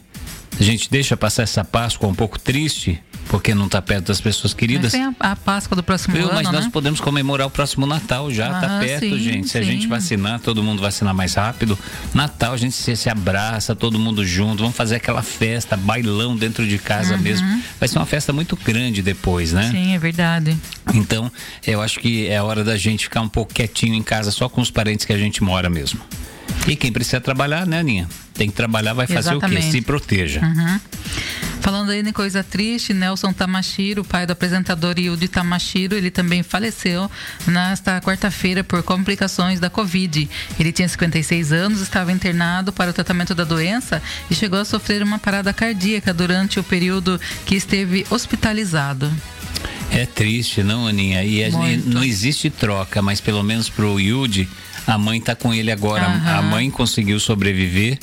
a 0.59 0.63
gente 0.63 0.89
deixa 0.89 1.17
passar 1.17 1.43
essa 1.43 1.63
Páscoa 1.65 2.07
um 2.07 2.15
pouco 2.15 2.39
triste, 2.39 3.01
porque 3.27 3.53
não 3.53 3.65
está 3.65 3.81
perto 3.81 4.07
das 4.07 4.21
pessoas 4.21 4.53
Mas 4.53 4.59
queridas. 4.59 4.91
tem 4.93 5.03
a, 5.03 5.13
a 5.19 5.35
Páscoa 5.35 5.75
do 5.75 5.83
próximo 5.83 6.15
Viu? 6.15 6.27
ano, 6.27 6.35
Mas 6.35 6.49
nós 6.49 6.65
né? 6.65 6.69
podemos 6.71 7.01
comemorar 7.01 7.47
o 7.47 7.49
próximo 7.49 7.85
Natal 7.85 8.31
já, 8.31 8.49
tá 8.61 8.67
Aham, 8.67 8.79
perto, 8.79 9.09
sim, 9.09 9.19
gente. 9.19 9.49
Se 9.49 9.57
a 9.57 9.61
sim. 9.61 9.71
gente 9.71 9.87
vacinar, 9.87 10.39
todo 10.39 10.63
mundo 10.63 10.81
vacinar 10.81 11.13
mais 11.13 11.33
rápido. 11.33 11.77
Natal 12.13 12.53
a 12.53 12.57
gente 12.57 12.73
se, 12.73 12.95
se 12.95 13.09
abraça, 13.09 13.75
todo 13.75 13.99
mundo 13.99 14.25
junto, 14.25 14.59
vamos 14.61 14.77
fazer 14.77 14.95
aquela 14.95 15.21
festa, 15.21 15.75
bailão 15.75 16.37
dentro 16.37 16.65
de 16.65 16.77
casa 16.77 17.17
mesmo. 17.17 17.45
Vai 17.77 17.89
ser 17.89 17.97
uma 17.99 18.05
festa 18.05 18.31
muito 18.31 18.55
grande 18.55 19.01
depois, 19.01 19.51
né? 19.51 19.65
Uhum. 19.65 19.71
Sim, 19.71 19.95
é 19.95 19.99
verdade. 19.99 20.57
Então, 20.93 21.29
eu 21.67 21.81
acho 21.81 21.99
que 21.99 22.27
é 22.27 22.41
hora 22.41 22.63
da 22.63 22.77
gente 22.77 23.03
ficar 23.05 23.19
um 23.19 23.29
pouco 23.29 23.53
quietinho 23.53 23.93
em 23.95 24.03
casa, 24.03 24.31
só 24.31 24.47
com 24.47 24.61
os 24.61 24.71
parentes 24.71 25.05
que 25.05 25.11
a 25.11 25.17
gente 25.17 25.43
mora 25.43 25.69
mesmo. 25.69 25.99
E 26.67 26.75
quem 26.75 26.91
precisa 26.91 27.21
trabalhar, 27.21 27.65
né, 27.65 27.79
Aninha? 27.79 28.07
Tem 28.33 28.49
que 28.49 28.55
trabalhar, 28.55 28.93
vai 28.93 29.07
fazer 29.07 29.35
o 29.35 29.39
quê? 29.39 29.45
Exatamente. 29.45 29.71
Se 29.71 29.81
proteja. 29.81 30.41
Falando 31.61 31.89
aí 31.89 31.99
em 31.99 32.11
coisa 32.11 32.43
triste, 32.43 32.93
Nelson 32.93 33.33
Tamashiro, 33.33 34.03
pai 34.03 34.27
do 34.27 34.33
apresentador 34.33 34.99
Yudi 34.99 35.27
Tamashiro, 35.27 35.95
ele 35.95 36.11
também 36.11 36.43
faleceu 36.43 37.09
nesta 37.47 37.99
quarta-feira 38.01 38.63
por 38.63 38.83
complicações 38.83 39.59
da 39.59 39.67
Covid. 39.67 40.29
Ele 40.59 40.71
tinha 40.71 40.87
56 40.87 41.51
anos, 41.51 41.81
estava 41.81 42.11
internado 42.11 42.71
para 42.71 42.91
o 42.91 42.93
tratamento 42.93 43.33
da 43.33 43.43
doença 43.43 43.99
e 44.29 44.35
chegou 44.35 44.59
a 44.59 44.65
sofrer 44.65 45.01
uma 45.01 45.17
parada 45.17 45.51
cardíaca 45.51 46.13
durante 46.13 46.59
o 46.59 46.63
período 46.63 47.19
que 47.47 47.55
esteve 47.55 48.05
hospitalizado. 48.11 49.11
É 49.91 50.05
triste, 50.05 50.61
não, 50.63 50.87
Aninha? 50.87 51.23
E 51.23 51.43
a- 51.43 51.51
Muito. 51.51 51.89
não 51.89 52.03
existe 52.03 52.49
troca, 52.49 53.01
mas 53.01 53.21
pelo 53.21 53.41
menos 53.43 53.69
pro 53.69 53.99
Yudi, 53.99 54.47
a 54.85 54.97
mãe 54.97 55.21
tá 55.21 55.35
com 55.35 55.53
ele 55.53 55.71
agora. 55.71 56.05
Aham. 56.05 56.37
A 56.37 56.41
mãe 56.41 56.69
conseguiu 56.69 57.19
sobreviver, 57.19 57.97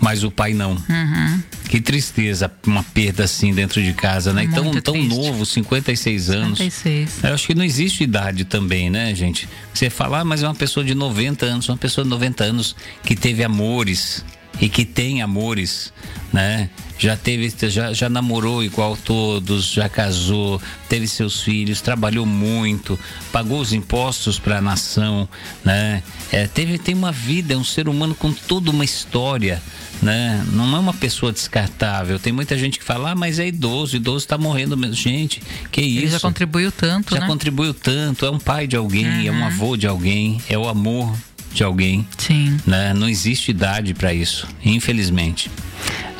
mas 0.00 0.24
o 0.24 0.30
pai 0.30 0.52
não. 0.52 0.72
Uhum. 0.72 1.42
Que 1.68 1.80
tristeza, 1.80 2.52
uma 2.66 2.82
perda 2.82 3.24
assim 3.24 3.54
dentro 3.54 3.82
de 3.82 3.92
casa, 3.94 4.32
né? 4.32 4.44
E 4.44 4.48
tão, 4.48 4.64
Muito 4.64 4.82
tão 4.82 5.00
novo, 5.04 5.46
56 5.46 6.28
anos. 6.28 6.58
56. 6.58 7.24
Eu 7.24 7.34
acho 7.34 7.46
que 7.46 7.54
não 7.54 7.64
existe 7.64 8.02
idade 8.02 8.44
também, 8.44 8.90
né, 8.90 9.14
gente? 9.14 9.48
Você 9.72 9.88
fala, 9.88 10.20
ah, 10.20 10.24
mas 10.24 10.42
é 10.42 10.48
uma 10.48 10.54
pessoa 10.54 10.84
de 10.84 10.94
90 10.94 11.46
anos, 11.46 11.68
uma 11.68 11.78
pessoa 11.78 12.04
de 12.04 12.10
90 12.10 12.44
anos 12.44 12.74
que 13.04 13.14
teve 13.16 13.42
amores 13.44 14.22
e 14.60 14.68
que 14.68 14.84
tem 14.84 15.22
amores, 15.22 15.92
né? 16.32 16.70
Já 16.98 17.16
teve, 17.16 17.52
já, 17.68 17.92
já 17.92 18.08
namorou 18.08 18.62
igual 18.62 18.96
todos, 18.96 19.72
já 19.72 19.88
casou, 19.88 20.62
teve 20.88 21.08
seus 21.08 21.42
filhos, 21.42 21.80
trabalhou 21.80 22.24
muito, 22.24 22.96
pagou 23.32 23.60
os 23.60 23.72
impostos 23.72 24.38
para 24.38 24.58
a 24.58 24.60
nação, 24.60 25.28
né? 25.64 26.00
É, 26.30 26.46
teve, 26.46 26.78
tem 26.78 26.94
uma 26.94 27.10
vida, 27.10 27.54
é 27.54 27.56
um 27.56 27.64
ser 27.64 27.88
humano 27.88 28.14
com 28.14 28.32
toda 28.32 28.70
uma 28.70 28.84
história, 28.84 29.60
né? 30.00 30.44
Não 30.52 30.76
é 30.76 30.78
uma 30.78 30.94
pessoa 30.94 31.32
descartável. 31.32 32.20
Tem 32.20 32.32
muita 32.32 32.56
gente 32.56 32.78
que 32.78 32.84
fala, 32.84 33.10
ah, 33.10 33.14
mas 33.16 33.40
é 33.40 33.48
idoso, 33.48 33.96
idoso 33.96 34.18
está 34.18 34.38
morrendo 34.38 34.76
mesmo. 34.76 34.94
Gente, 34.94 35.42
que 35.72 35.80
isso? 35.80 35.98
Ele 35.98 36.10
já 36.10 36.20
contribuiu 36.20 36.70
tanto, 36.70 37.14
já 37.14 37.20
né? 37.22 37.26
contribuiu 37.26 37.74
tanto, 37.74 38.24
é 38.24 38.30
um 38.30 38.38
pai 38.38 38.68
de 38.68 38.76
alguém, 38.76 39.26
é 39.26 39.32
um 39.32 39.44
avô 39.44 39.76
de 39.76 39.88
alguém, 39.88 40.40
é 40.48 40.56
o 40.56 40.68
amor 40.68 41.12
de 41.52 41.62
alguém, 41.62 42.06
Sim. 42.18 42.58
né? 42.66 42.94
Não 42.94 43.08
existe 43.08 43.50
idade 43.50 43.94
para 43.94 44.12
isso, 44.12 44.46
infelizmente. 44.64 45.50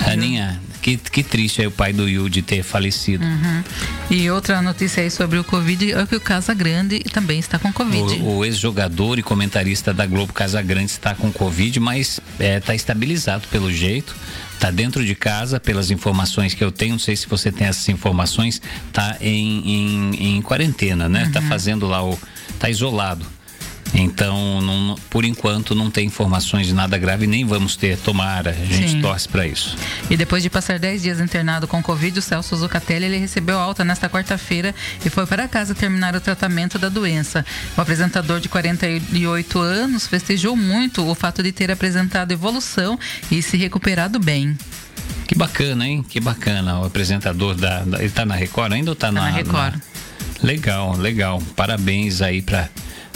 Aninha, 0.07 0.61
que, 0.83 0.97
que 0.97 1.23
triste 1.23 1.61
aí 1.61 1.67
o 1.67 1.71
pai 1.71 1.93
do 1.93 2.09
Yudi 2.09 2.43
ter 2.43 2.62
falecido. 2.62 3.25
Uhum. 3.25 3.65
E 4.11 4.31
outra 4.31 4.61
notícia 4.61 5.03
aí 5.03 5.11
sobre 5.11 5.39
o 5.39 5.45
Covid 5.45 5.93
é 5.93 6.07
que 6.07 6.17
o 6.17 6.21
Casa 6.21 6.53
Grande 6.53 6.99
também 7.01 7.39
está 7.39 7.59
com 7.59 7.73
Covid. 7.73 8.21
O, 8.21 8.39
o 8.39 8.45
ex-jogador 8.45 9.19
e 9.19 9.23
comentarista 9.23 9.95
da 9.95 10.05
Globo 10.05 10.33
Casa 10.33 10.61
Grande 10.61 10.91
está 10.91 11.15
com 11.15 11.33
Covid, 11.33 11.79
mas 11.79 12.21
está 12.39 12.75
estabilizado 12.75 13.47
pelo 13.49 13.73
jeito 13.73 14.15
está 14.62 14.71
dentro 14.71 15.05
de 15.05 15.17
casa, 15.17 15.59
pelas 15.59 15.91
informações 15.91 16.55
que 16.55 16.62
eu 16.62 16.71
tenho, 16.71 16.93
não 16.93 16.99
sei 16.99 17.17
se 17.17 17.27
você 17.27 17.51
tem 17.51 17.67
essas 17.67 17.89
informações, 17.89 18.62
está 18.87 19.17
em, 19.21 19.59
em, 19.69 20.37
em, 20.37 20.43
quarentena, 20.43 21.09
né? 21.09 21.25
Está 21.25 21.43
fazendo 21.43 21.89
lá 21.89 22.05
o. 22.05 22.17
está 22.49 22.71
isolado. 22.71 23.27
Então, 23.94 24.61
não, 24.62 24.94
por 25.11 25.22
enquanto, 25.25 25.75
não 25.75 25.90
tem 25.90 26.06
informações 26.06 26.66
de 26.66 26.72
nada 26.72 26.96
grave, 26.96 27.26
nem 27.26 27.44
vamos 27.44 27.76
ter, 27.76 27.99
tomara, 27.99 28.50
a 28.50 28.54
gente 28.54 28.92
Sim. 28.92 29.00
torce 29.02 29.28
para 29.28 29.46
isso. 29.46 29.76
E 30.08 30.16
depois 30.16 30.42
de 30.42 30.49
passar 30.49 30.78
10 30.78 31.02
dias 31.02 31.20
internado 31.20 31.68
com 31.68 31.82
Covid, 31.82 32.18
o 32.18 32.22
Celso 32.22 32.56
Zucatelli 32.56 33.04
ele 33.04 33.18
recebeu 33.18 33.58
alta 33.58 33.84
nesta 33.84 34.08
quarta-feira 34.08 34.75
e 35.04 35.11
foi 35.11 35.26
para 35.26 35.46
casa 35.46 35.75
terminar 35.75 36.16
o 36.16 36.20
tratamento 36.20 36.78
da 36.78 36.88
doença. 36.88 37.44
O 37.76 37.80
apresentador 37.82 38.40
de 38.40 38.49
48 38.49 39.58
anos 39.61 40.06
festejou 40.06 40.56
muito 40.56 41.06
o 41.06 41.14
fato 41.14 41.42
de 41.42 41.52
ter 41.52 41.70
apresentado 41.70 42.32
evolução 42.32 42.99
e 43.30 43.42
se 43.42 43.58
recuperado 43.58 44.18
bem. 44.18 44.56
Que 45.26 45.34
bacana, 45.34 45.87
hein? 45.87 46.02
Que 46.08 46.18
bacana. 46.20 46.80
O 46.80 46.84
apresentador 46.87 47.54
da. 47.54 47.80
da 47.80 47.99
ele 48.00 48.11
tá 48.11 48.25
na 48.25 48.34
Record 48.34 48.72
ainda 48.72 48.90
ou 48.90 48.94
tá, 48.94 49.08
Tá 49.08 49.12
na, 49.12 49.20
na 49.22 49.37
Record. 49.37 49.75
na- 49.75 49.80
Legal, 50.42 50.96
legal. 50.96 51.42
Parabéns 51.54 52.20
aí 52.22 52.42
pra. 52.42 52.68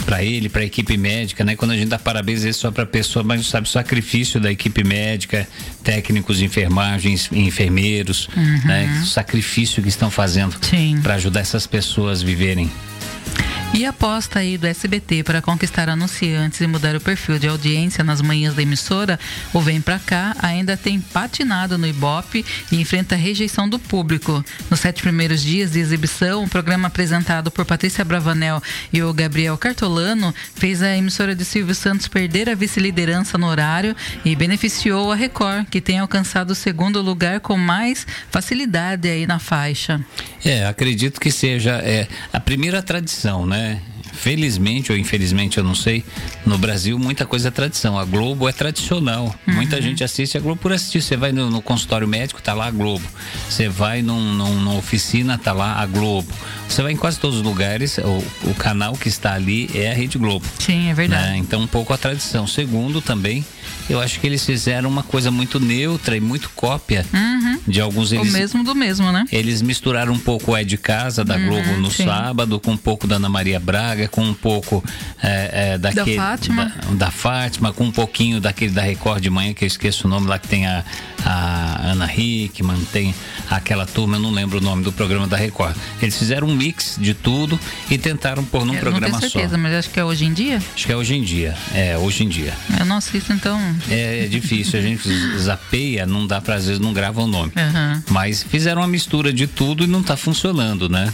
Para 0.05 0.23
ele, 0.23 0.47
para 0.47 0.61
a 0.61 0.65
equipe 0.65 0.95
médica, 0.97 1.43
né? 1.43 1.55
Quando 1.55 1.71
a 1.71 1.75
gente 1.75 1.89
dá 1.89 1.99
parabéns 1.99 2.45
é 2.45 2.53
só 2.53 2.71
para 2.71 2.85
pessoa, 2.85 3.23
mas 3.23 3.45
sabe 3.47 3.67
o 3.67 3.69
sacrifício 3.69 4.39
da 4.39 4.51
equipe 4.51 4.83
médica, 4.83 5.47
técnicos 5.83 6.37
de 6.37 6.45
enfermagens, 6.45 7.29
enfermeiros, 7.31 8.29
né? 8.65 9.01
O 9.03 9.05
sacrifício 9.05 9.81
que 9.83 9.89
estão 9.89 10.09
fazendo 10.09 10.55
Uhum. 10.95 11.01
Para 11.01 11.15
ajudar 11.15 11.41
essas 11.41 11.67
pessoas 11.67 12.21
a 12.21 12.25
viverem. 12.25 12.71
E 13.73 13.85
a 13.85 13.89
aposta 13.89 14.39
aí 14.39 14.57
do 14.57 14.65
SBT 14.65 15.23
para 15.23 15.41
conquistar 15.41 15.87
anunciantes 15.87 16.61
e 16.61 16.65
mudar 16.65 16.95
o 16.95 17.01
perfil 17.01 17.37
de 17.37 17.47
audiência 17.47 18.03
nas 18.03 18.21
manhãs 18.21 18.55
da 18.55 18.61
emissora, 18.63 19.19
o 19.53 19.61
Vem 19.61 19.81
Pra 19.81 19.99
Cá 19.99 20.35
ainda 20.39 20.75
tem 20.75 20.99
patinado 20.99 21.77
no 21.77 21.85
Ibope 21.85 22.43
e 22.71 22.81
enfrenta 22.81 23.13
a 23.13 23.17
rejeição 23.17 23.69
do 23.69 23.77
público. 23.77 24.43
Nos 24.71 24.79
sete 24.79 25.03
primeiros 25.03 25.43
dias 25.43 25.73
de 25.73 25.79
exibição, 25.79 26.43
o 26.43 26.49
programa 26.49 26.87
apresentado 26.87 27.51
por 27.51 27.65
Patrícia 27.65 28.03
Bravanel 28.03 28.63
e 28.91 29.03
o 29.03 29.13
Gabriel 29.13 29.57
Cartolano 29.57 30.33
fez 30.55 30.81
a 30.81 30.97
emissora 30.97 31.35
de 31.35 31.45
Silvio 31.45 31.75
Santos 31.75 32.07
perder 32.07 32.49
a 32.49 32.55
vice-liderança 32.55 33.37
no 33.37 33.47
horário 33.47 33.95
e 34.25 34.35
beneficiou 34.35 35.11
a 35.11 35.15
Record, 35.15 35.67
que 35.69 35.81
tem 35.81 35.99
alcançado 35.99 36.51
o 36.51 36.55
segundo 36.55 36.99
lugar 36.99 37.41
com 37.41 37.57
mais 37.57 38.07
facilidade 38.31 39.07
aí 39.07 39.27
na 39.27 39.37
faixa. 39.37 40.03
É, 40.43 40.65
acredito 40.65 41.19
que 41.19 41.29
seja 41.29 41.73
é, 41.83 42.07
a 42.31 42.39
primeira 42.39 42.81
tradição, 42.81 43.45
né? 43.45 43.56
Felizmente 44.13 44.91
ou 44.91 44.97
infelizmente, 44.97 45.59
eu 45.59 45.63
não 45.63 45.75
sei, 45.75 46.03
no 46.45 46.57
Brasil 46.57 46.97
muita 46.97 47.25
coisa 47.25 47.49
é 47.49 47.51
tradição. 47.51 47.99
A 47.99 48.05
Globo 48.05 48.49
é 48.49 48.51
tradicional. 48.51 49.33
Muita 49.45 49.81
gente 49.81 50.03
assiste 50.03 50.37
a 50.37 50.41
Globo 50.41 50.59
por 50.59 50.73
assistir. 50.73 51.01
Você 51.01 51.15
vai 51.15 51.31
no, 51.31 51.49
no 51.49 51.61
consultório 51.61 52.07
médico, 52.07 52.41
tá 52.41 52.53
lá 52.53 52.67
a 52.67 52.71
Globo. 52.71 53.05
Você 53.49 53.69
vai 53.69 54.01
num, 54.01 54.33
num- 54.33 54.55
numa 54.59 54.75
oficina, 54.75 55.37
tá 55.37 55.53
lá 55.53 55.75
a 55.81 55.85
Globo. 55.85 56.27
Você 56.67 56.81
vai 56.83 56.91
em 56.91 56.97
quase 56.97 57.17
todos 57.19 57.37
os 57.37 57.43
lugares, 57.43 57.97
o, 57.97 58.49
o 58.49 58.53
canal 58.55 58.93
que 58.93 59.07
está 59.07 59.33
ali 59.33 59.69
é 59.73 59.89
a 59.89 59.93
Rede 59.93 60.17
Globo. 60.17 60.45
Sim, 60.59 60.89
é 60.89 60.93
verdade. 60.93 61.29
né? 61.31 61.37
Então, 61.37 61.61
um 61.61 61.67
pouco 61.67 61.93
a 61.93 61.97
tradição. 61.97 62.45
Segundo, 62.45 63.01
também, 63.01 63.45
eu 63.89 64.01
acho 64.01 64.19
que 64.19 64.27
eles 64.27 64.45
fizeram 64.45 64.89
uma 64.89 65.01
coisa 65.03 65.31
muito 65.31 65.59
neutra 65.61 66.17
e 66.17 66.19
muito 66.19 66.49
cópia 66.49 67.05
de 67.65 67.79
alguns 67.79 68.11
O 68.11 68.15
eles 68.15 68.33
mesmo 68.33 68.63
do 68.63 68.75
mesmo, 68.75 69.11
né? 69.11 69.25
eles 69.31 69.61
misturaram 69.61 70.11
um 70.13 70.19
pouco 70.19 70.51
o 70.51 70.57
É 70.57 70.63
de 70.63 70.77
Casa 70.77 71.23
da 71.23 71.37
Globo 71.37 71.69
no 71.77 71.85
Uhum, 71.85 71.89
sim. 71.89 72.05
sábado, 72.05 72.59
com 72.59 72.71
um 72.71 72.77
pouco 72.77 73.07
da 73.07 73.15
Ana 73.15 73.29
Maria 73.29 73.59
Braga, 73.59 74.07
com 74.09 74.21
um 74.23 74.33
pouco 74.33 74.83
é, 75.23 75.71
é, 75.73 75.77
daquele. 75.77 76.15
Fátima. 76.17 76.65
Da, 76.89 77.05
da 77.05 77.11
Fátima, 77.11 77.71
com 77.71 77.85
um 77.85 77.91
pouquinho 77.91 78.41
daquele 78.41 78.71
da 78.73 78.81
Record 78.81 79.21
de 79.23 79.29
manhã, 79.29 79.53
que 79.53 79.63
eu 79.63 79.67
esqueço 79.67 80.05
o 80.05 80.09
nome 80.09 80.27
lá, 80.27 80.37
que 80.37 80.47
tem 80.49 80.65
a, 80.67 80.83
a 81.25 81.91
Ana 81.91 82.11
Hickman, 82.13 82.79
tem 82.91 83.15
aquela 83.49 83.85
turma, 83.85 84.17
eu 84.17 84.21
não 84.21 84.31
lembro 84.31 84.57
o 84.57 84.61
nome 84.61 84.83
do 84.83 84.91
programa 84.91 85.27
da 85.27 85.37
Record. 85.37 85.75
Eles 86.01 86.17
fizeram 86.17 86.47
um 86.47 86.55
mix 86.55 86.97
de 86.99 87.13
tudo 87.13 87.59
e 87.89 87.97
tentaram 87.97 88.43
pôr 88.43 88.65
num 88.65 88.73
Eu 88.73 88.75
não 88.75 88.81
programa 88.81 89.07
tenho 89.19 89.21
só. 89.31 89.37
certeza, 89.39 89.57
mas 89.57 89.73
acho 89.73 89.89
que 89.89 89.99
é 89.99 90.03
hoje 90.03 90.25
em 90.25 90.33
dia. 90.33 90.61
Acho 90.75 90.85
que 90.85 90.91
é 90.91 90.95
hoje 90.95 91.15
em 91.15 91.21
dia. 91.23 91.55
É, 91.73 91.97
hoje 91.97 92.23
em 92.23 92.29
dia. 92.29 92.53
Eu 92.79 92.85
não 92.85 92.97
assisto, 92.97 93.33
então. 93.33 93.59
É, 93.89 94.25
é 94.25 94.27
difícil, 94.27 94.79
a 94.79 94.81
gente 94.81 95.07
zapeia, 95.37 96.05
não 96.05 96.25
dá 96.27 96.39
pra, 96.41 96.55
às 96.55 96.65
vezes 96.65 96.79
não 96.79 96.93
grava 96.93 97.21
o 97.21 97.27
nome. 97.27 97.51
Aham. 97.55 98.03
Mas 98.09 98.43
fizeram 98.43 98.81
uma 98.81 98.87
mistura 98.87 99.31
de 99.33 99.47
tudo 99.47 99.83
e 99.83 99.87
não 99.87 100.01
tá 100.03 100.15
funcionando, 100.17 100.89
né? 100.89 101.13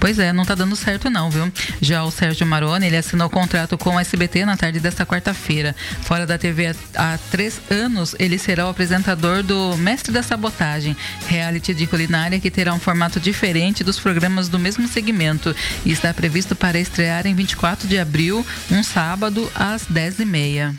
Pois 0.00 0.18
é, 0.18 0.32
não 0.32 0.44
tá 0.44 0.54
dando 0.54 0.76
certo 0.76 1.10
não, 1.10 1.30
viu? 1.30 1.52
Já 1.80 2.04
o 2.04 2.10
Sérgio 2.10 2.46
Maroni, 2.46 2.86
ele 2.86 2.96
assinou 2.96 3.28
contrato 3.28 3.76
com 3.76 3.96
o 3.96 4.00
SBT 4.00 4.44
na 4.44 4.56
tarde 4.56 4.78
desta 4.78 5.04
quarta-feira. 5.04 5.74
Fora 6.02 6.26
da 6.26 6.38
TV 6.38 6.74
há 6.94 7.18
três 7.30 7.60
anos, 7.70 8.14
ele 8.18 8.38
será 8.38 8.66
o 8.66 8.70
apresentador 8.70 9.42
do 9.42 9.76
Mestre 9.76 10.12
da 10.12 10.22
Sabotagem, 10.22 10.96
reality 11.26 11.74
de 11.74 11.86
culinária 11.86 12.38
que 12.38 12.50
terá 12.50 12.72
um 12.72 12.78
formato 12.78 13.18
diferente 13.18 13.82
dos 13.82 13.98
programas 13.98 14.48
do 14.48 14.58
mesmo 14.58 14.86
segmento 14.86 15.54
e 15.84 15.90
está 15.90 16.14
previsto 16.14 16.54
para 16.54 16.78
estrear 16.78 17.26
em 17.26 17.34
24 17.34 17.88
de 17.88 17.98
abril, 17.98 18.46
um 18.70 18.82
sábado, 18.82 19.50
às 19.54 19.84
10h30. 19.86 20.74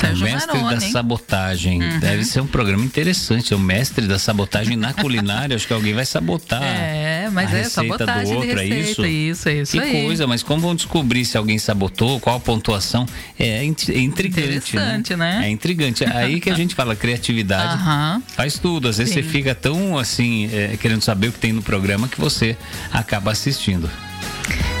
Sérgio 0.00 0.26
o 0.26 0.30
mestre 0.30 0.58
Maroni. 0.60 0.74
da 0.86 0.90
sabotagem. 0.92 1.82
Uhum. 1.82 1.98
Deve 2.00 2.24
ser 2.24 2.40
um 2.40 2.46
programa 2.46 2.84
interessante. 2.84 3.54
O 3.54 3.58
mestre 3.58 4.06
da 4.06 4.18
sabotagem 4.18 4.76
na 4.76 4.92
culinária. 4.94 5.54
Acho 5.56 5.66
que 5.66 5.72
alguém 5.72 5.92
vai 5.94 6.04
sabotar. 6.06 6.62
É, 6.62 7.28
mas 7.32 7.52
a 7.52 7.56
é 7.58 7.62
receita 7.62 7.70
sabotagem 7.98 8.24
do 8.32 8.38
outro, 8.38 8.54
de 8.54 8.60
é 8.60 8.64
receita. 8.64 8.90
isso? 8.90 9.06
Isso, 9.06 9.48
é 9.48 9.54
isso 9.54 9.72
que 9.72 9.78
aí. 9.80 10.04
coisa, 10.04 10.26
mas 10.26 10.42
como 10.42 10.60
vão 10.62 10.74
descobrir 10.74 11.24
se 11.24 11.36
alguém 11.36 11.58
sabotou, 11.58 12.18
qual 12.20 12.36
a 12.36 12.40
pontuação? 12.40 13.06
É, 13.38 13.64
int- 13.64 13.88
é 13.90 13.98
intrigante. 13.98 14.48
Interessante, 14.76 15.16
né? 15.16 15.42
É 15.44 15.50
intrigante. 15.50 16.04
Aí 16.04 16.40
que 16.40 16.50
a 16.50 16.54
gente 16.54 16.74
fala 16.74 16.96
criatividade. 16.96 17.74
Aham. 17.74 18.22
Faz 18.28 18.58
tudo. 18.58 18.88
Às 18.88 18.98
vezes 18.98 19.12
Sim. 19.14 19.22
você 19.22 19.28
fica 19.28 19.54
tão 19.54 19.98
assim, 19.98 20.48
é, 20.52 20.76
querendo 20.80 21.02
saber 21.02 21.28
o 21.28 21.32
que 21.32 21.38
tem 21.38 21.52
no 21.52 21.62
programa 21.62 22.08
que 22.08 22.20
você 22.20 22.56
acaba 22.92 23.30
assistindo. 23.32 23.88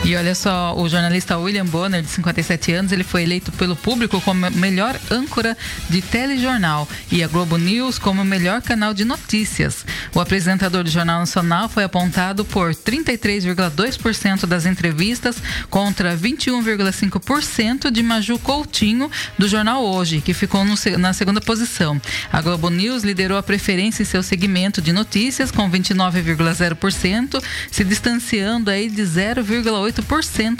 E 0.02 0.16
olha 0.16 0.34
só, 0.34 0.74
o 0.76 0.88
jornalista 0.88 1.36
William 1.36 1.66
Bonner, 1.66 2.00
de 2.00 2.08
57 2.08 2.72
anos, 2.72 2.90
ele 2.90 3.04
foi 3.04 3.22
eleito 3.22 3.52
pelo 3.52 3.76
público 3.76 4.18
como 4.22 4.50
melhor 4.52 4.98
âncora 5.10 5.56
de 5.90 6.00
telejornal 6.00 6.88
e 7.12 7.22
a 7.22 7.28
Globo 7.28 7.58
News 7.58 7.98
como 7.98 8.24
melhor 8.24 8.62
canal 8.62 8.94
de 8.94 9.04
notícias. 9.04 9.84
O 10.14 10.18
apresentador 10.18 10.84
do 10.84 10.90
Jornal 10.90 11.20
Nacional 11.20 11.68
foi 11.68 11.84
apontado 11.84 12.46
por 12.46 12.74
33,2% 12.74 14.46
das 14.46 14.64
entrevistas 14.64 15.36
contra 15.68 16.16
21,5% 16.16 17.90
de 17.90 18.02
Maju 18.02 18.38
Coutinho 18.38 19.10
do 19.38 19.46
Jornal 19.46 19.84
Hoje, 19.84 20.22
que 20.22 20.32
ficou 20.32 20.64
no 20.64 20.74
na 20.98 21.12
segunda 21.12 21.42
posição. 21.42 22.00
A 22.32 22.40
Globo 22.40 22.70
News 22.70 23.04
liderou 23.04 23.36
a 23.36 23.42
preferência 23.42 24.02
em 24.02 24.06
seu 24.06 24.22
segmento 24.22 24.80
de 24.80 24.92
notícias 24.92 25.50
com 25.50 25.70
29,0%, 25.70 27.42
se 27.70 27.84
distanciando 27.84 28.70
aí 28.70 28.88
de 28.88 29.02
0,8% 29.02 29.89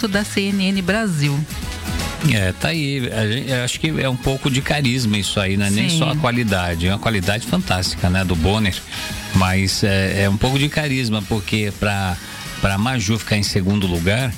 da 0.07 0.23
CNN 0.23 0.81
Brasil. 0.81 1.37
É, 2.31 2.51
tá 2.51 2.67
aí. 2.69 3.01
Gente- 3.31 3.51
acho 3.51 3.79
que 3.79 3.87
é 3.87 4.07
um 4.07 4.15
pouco 4.15 4.49
de 4.49 4.61
carisma 4.61 5.17
isso 5.17 5.39
aí, 5.39 5.57
não 5.57 5.65
é 5.65 5.69
nem 5.71 5.89
Sim. 5.89 5.97
só 5.99 6.11
a 6.11 6.15
qualidade. 6.15 6.85
É 6.87 6.91
uma 6.91 6.99
qualidade 6.99 7.47
fantástica, 7.47 8.09
né, 8.09 8.23
do 8.23 8.35
Bonner. 8.35 8.75
Mas 9.35 9.83
é, 9.83 10.23
é 10.23 10.29
um 10.29 10.37
pouco 10.37 10.59
de 10.59 10.69
carisma, 10.69 11.21
porque 11.27 11.73
pra, 11.79 12.15
pra 12.61 12.77
Maju 12.77 13.17
ficar 13.17 13.37
em 13.37 13.43
segundo 13.43 13.87
lugar, 13.87 14.31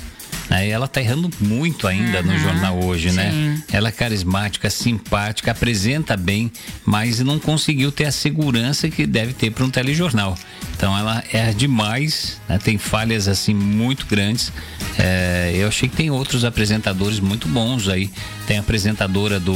né, 0.48 0.68
ela 0.68 0.86
tá 0.86 1.00
errando 1.00 1.30
muito 1.40 1.86
ainda 1.86 2.22
no 2.22 2.38
jornal 2.38 2.82
hoje, 2.84 3.10
né? 3.12 3.30
sim. 3.30 3.62
Ela 3.72 3.88
é 3.88 3.92
carismática, 3.92 4.68
simpática, 4.68 5.50
apresenta 5.50 6.16
bem, 6.16 6.50
mas 6.84 7.20
não 7.20 7.38
conseguiu 7.38 7.90
ter 7.90 8.04
a 8.04 8.12
segurança 8.12 8.88
que 8.88 9.06
deve 9.06 9.32
ter 9.32 9.50
para 9.50 9.64
um 9.64 9.70
telejornal. 9.70 10.36
Então 10.76 10.96
ela 10.96 11.22
erra 11.32 11.54
demais, 11.54 12.40
né? 12.48 12.58
tem 12.58 12.76
falhas 12.78 13.28
assim 13.28 13.54
muito 13.54 14.06
grandes. 14.06 14.52
É, 14.98 15.52
eu 15.54 15.68
achei 15.68 15.88
que 15.88 15.96
tem 15.96 16.10
outros 16.10 16.44
apresentadores 16.44 17.20
muito 17.20 17.48
bons 17.48 17.88
aí. 17.88 18.10
Tem 18.46 18.58
a 18.58 18.60
apresentadora 18.60 19.40
do 19.40 19.54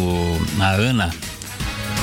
a 0.58 0.70
Ana. 0.70 1.12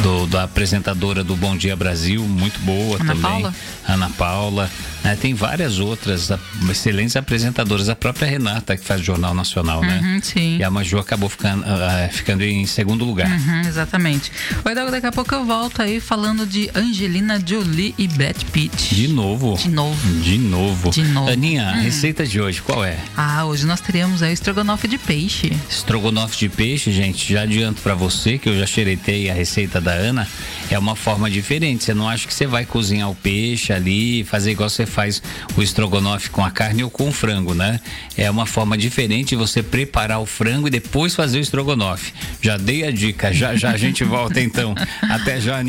Do, 0.04 0.28
da 0.28 0.44
apresentadora 0.44 1.24
do 1.24 1.38
Bom 1.38 1.56
Dia 1.56 1.74
Brasil, 1.74 2.22
muito 2.22 2.60
boa 2.60 2.98
Ana 2.98 3.06
também. 3.06 3.22
Paula? 3.22 3.56
Ana 3.88 4.10
Paula. 4.10 4.70
Né? 5.06 5.16
Tem 5.16 5.34
várias 5.34 5.80
outras 5.80 6.32
excelentes 6.70 7.16
apresentadoras. 7.16 7.90
A 7.90 7.96
própria 7.96 8.28
Renata, 8.28 8.76
que 8.76 8.84
faz 8.84 9.02
o 9.02 9.04
Jornal 9.04 9.34
Nacional, 9.34 9.82
né? 9.82 10.02
Uhum, 10.04 10.20
sim. 10.22 10.58
E 10.58 10.64
a 10.64 10.70
Maju 10.72 10.98
acabou 10.98 11.30
ficando, 11.30 11.64
ah, 11.66 12.10
ficando 12.12 12.44
em 12.44 12.66
segundo 12.66 13.06
lugar. 13.06 13.30
Uhum, 13.30 13.62
exatamente. 13.62 14.32
Oi, 14.64 14.74
Dago, 14.74 14.90
daqui 14.90 15.06
a 15.06 15.12
pouco 15.12 15.34
eu 15.36 15.46
volto 15.46 15.82
aí 15.82 16.00
falando 16.00 16.46
de 16.46 16.70
Angelina 16.74 17.40
Jolie 17.46 17.94
e 17.98 18.08
Brad 18.08 18.42
Pitt. 18.52 18.96
De 18.96 19.08
novo. 19.08 19.56
De 19.58 19.70
novo. 19.70 20.22
De 20.22 20.38
novo. 20.40 20.90
De 20.90 21.04
novo. 21.04 21.30
Hum. 21.30 21.34
Aninha, 21.34 21.70
a 21.70 21.76
receita 21.76 22.26
de 22.26 22.42
hoje, 22.42 22.62
qual 22.62 22.84
é? 22.84 22.98
Ah, 23.16 23.46
hoje 23.46 23.66
nós 23.66 23.80
teremos 23.80 24.24
aí 24.24 24.32
o 24.32 24.34
estrogonofe 24.34 24.88
de 24.88 24.98
peixe. 24.98 25.52
Estrogonofe 25.70 26.38
de 26.38 26.50
peixe, 26.50 26.92
gente. 26.92 27.32
Já 27.32 27.44
adianto 27.44 27.82
pra 27.82 27.94
você 27.94 28.40
que 28.40 28.50
eu 28.50 28.58
já 28.58 28.66
xeretei 28.66 29.30
a 29.30 29.34
receita 29.34 29.80
da 29.80 29.92
Ana, 29.92 30.28
é 30.70 30.80
uma 30.80 30.96
forma 30.96 31.30
diferente. 31.30 31.84
Você 31.84 31.94
não 31.94 32.10
acha 32.10 32.28
que 32.28 32.34
você 32.34 32.48
vai 32.48 32.66
cozinhar 32.66 33.10
o 33.10 33.16
peixe 33.16 33.72
ali, 33.72 34.24
fazer 34.24 34.52
igual 34.52 34.70
você 34.70 34.86
faz 34.96 35.22
o 35.58 35.62
estrogonofe 35.62 36.30
com 36.30 36.44
a 36.44 36.50
carne 36.50 36.82
ou 36.82 36.90
com 36.90 37.10
o 37.10 37.12
frango, 37.12 37.54
né? 37.54 37.82
É 38.18 38.32
uma 38.32 38.46
forma 38.46 38.78
diferente 38.78 39.30
de 39.30 39.36
você 39.36 39.62
preparar 39.62 40.22
o 40.22 40.26
frango 40.26 40.68
e 40.68 40.72
depois 40.72 41.14
fazer 41.14 41.40
o 41.40 41.42
estrogonofe. 41.42 42.14
Já 42.42 42.56
dei 42.56 42.88
a 42.88 42.92
dica, 42.92 43.34
já 43.34 43.56
já 43.56 43.72
a 43.72 43.78
gente 43.78 44.06
volta 44.06 44.40
então. 44.40 44.74
Até 45.12 45.42
já, 45.42 45.60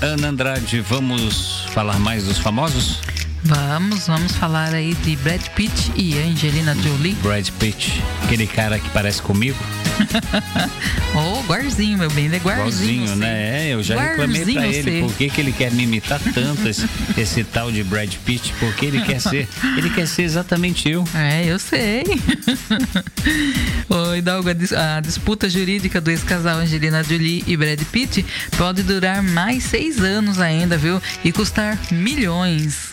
Ana 0.00 0.28
Andrade, 0.28 0.80
vamos 0.80 1.66
falar 1.72 1.98
mais 1.98 2.24
dos 2.24 2.38
famosos? 2.38 3.00
Vamos, 3.44 4.06
vamos 4.06 4.32
falar 4.32 4.74
aí 4.74 4.94
de 4.94 5.16
Brad 5.16 5.40
Pitt 5.54 5.92
e 5.96 6.18
Angelina 6.18 6.74
Jolie. 6.74 7.14
Brad 7.22 7.48
Pitt, 7.58 8.02
aquele 8.24 8.46
cara 8.46 8.78
que 8.78 8.88
parece 8.90 9.22
comigo, 9.22 9.56
Ô, 11.14 11.40
Guarzinho, 11.42 11.98
meu 11.98 12.10
bem, 12.10 12.26
ele 12.26 12.36
é 12.36 12.38
Guarzinho. 12.38 12.92
igualzinho, 13.04 13.16
né? 13.16 13.68
É, 13.68 13.74
eu 13.74 13.82
já 13.82 14.00
reclamei 14.00 14.42
pra 14.44 14.52
Guarzinho, 14.52 14.64
ele 14.74 14.90
você. 14.90 15.00
por 15.00 15.12
que, 15.16 15.30
que 15.30 15.40
ele 15.40 15.52
quer 15.52 15.72
me 15.72 15.82
imitar 15.84 16.20
tanto 16.34 16.68
esse, 16.68 16.88
esse 17.18 17.42
tal 17.44 17.72
de 17.72 17.82
Brad 17.82 18.12
Pitt, 18.24 18.52
porque 18.60 18.86
ele 18.86 19.00
quer 19.02 19.20
ser, 19.20 19.48
ele 19.76 19.90
quer 19.90 20.06
ser 20.06 20.22
exatamente 20.22 20.88
eu. 20.88 21.04
É, 21.14 21.44
eu 21.46 21.58
sei. 21.58 22.04
Ô, 23.88 24.14
Hidalgo, 24.14 24.50
a 24.50 24.52
dis- 24.52 24.72
a 24.72 25.00
disputa 25.00 25.48
jurídica 25.50 26.00
do 26.00 26.10
ex-casal 26.10 26.58
Angelina 26.58 27.02
Jolie 27.02 27.42
e 27.46 27.56
Brad 27.56 27.80
Pitt 27.90 28.24
pode 28.56 28.82
durar 28.84 29.22
mais 29.22 29.64
seis 29.64 29.98
anos 29.98 30.38
ainda, 30.40 30.76
viu? 30.76 31.00
E 31.24 31.32
custar 31.32 31.76
milhões. 31.90 32.92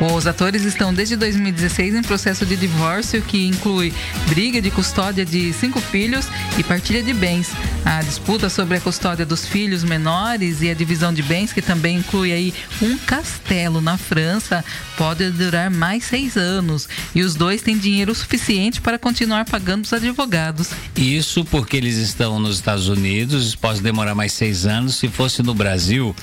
Os 0.00 0.26
atores 0.26 0.64
estão 0.64 0.94
desde 0.94 1.16
2016 1.16 1.94
em 1.94 2.02
processo 2.02 2.46
de 2.46 2.56
divórcio 2.56 3.20
que 3.22 3.46
inclui 3.46 3.92
briga 4.28 4.60
de 4.60 4.70
custódia 4.70 5.24
de 5.24 5.52
cinco 5.52 5.80
filhos 5.80 6.26
e 6.56 6.62
partilha 6.62 7.02
de 7.02 7.12
bens. 7.12 7.50
A 7.84 8.02
disputa 8.02 8.48
sobre 8.48 8.76
a 8.76 8.80
custódia 8.80 9.26
dos 9.26 9.46
filhos 9.46 9.82
menores 9.82 10.62
e 10.62 10.70
a 10.70 10.74
divisão 10.74 11.12
de 11.12 11.22
bens, 11.22 11.52
que 11.52 11.62
também 11.62 11.98
inclui 11.98 12.32
aí 12.32 12.54
um 12.80 12.96
castelo 12.98 13.80
na 13.80 13.96
França, 13.96 14.64
pode 14.96 15.30
durar 15.30 15.70
mais 15.70 16.04
seis 16.04 16.36
anos. 16.36 16.88
E 17.14 17.22
os 17.22 17.34
dois 17.34 17.62
têm 17.62 17.78
dinheiro 17.78 18.14
suficiente 18.14 18.80
para 18.80 18.98
continuar 18.98 19.44
pagando 19.44 19.84
os 19.84 19.92
advogados. 19.92 20.70
Isso 20.96 21.44
porque 21.44 21.76
eles 21.76 21.96
estão 21.96 22.38
nos 22.38 22.56
Estados 22.56 22.88
Unidos, 22.88 23.54
pode 23.54 23.80
demorar 23.80 24.14
mais 24.14 24.32
seis 24.32 24.66
anos. 24.66 24.96
Se 24.96 25.08
fosse 25.08 25.42
no 25.42 25.54
Brasil, 25.54 26.14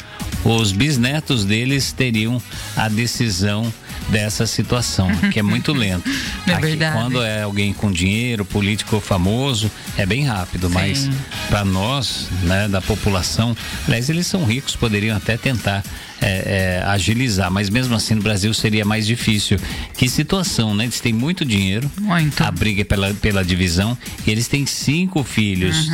os 0.45 0.71
bisnetos 0.71 1.43
deles 1.43 1.91
teriam 1.91 2.41
a 2.77 2.87
decisão 2.87 3.73
dessa 4.09 4.45
situação, 4.45 5.09
que 5.31 5.39
é 5.39 5.43
muito 5.43 5.73
lento. 5.73 6.09
É 6.47 6.59
verdade. 6.59 6.95
Quando 6.95 7.23
é 7.23 7.41
alguém 7.41 7.73
com 7.73 7.91
dinheiro, 7.91 8.45
político 8.45 8.99
famoso, 8.99 9.71
é 9.97 10.05
bem 10.05 10.25
rápido, 10.25 10.69
mas 10.69 10.99
Sim. 10.99 11.13
para 11.49 11.65
nós, 11.65 12.27
né, 12.43 12.67
da 12.67 12.79
população, 12.79 13.57
aliás, 13.87 14.09
eles 14.11 14.27
são 14.27 14.45
ricos, 14.45 14.75
poderiam 14.75 15.17
até 15.17 15.35
tentar 15.35 15.83
é, 16.21 16.79
é, 16.81 16.83
agilizar, 16.87 17.51
mas 17.51 17.69
mesmo 17.69 17.95
assim 17.95 18.15
no 18.15 18.21
Brasil 18.21 18.53
seria 18.53 18.85
mais 18.85 19.05
difícil. 19.05 19.57
Que 19.97 20.07
situação, 20.09 20.73
né? 20.73 20.85
Eles 20.85 20.99
têm 20.99 21.13
muito 21.13 21.43
dinheiro, 21.45 21.89
Muito. 21.99 22.41
a 22.41 22.51
briga 22.51 22.81
é 22.81 22.83
pela, 22.85 23.13
pela 23.15 23.43
divisão, 23.43 23.97
e 24.25 24.31
eles 24.31 24.47
têm 24.47 24.65
cinco 24.65 25.23
filhos. 25.23 25.89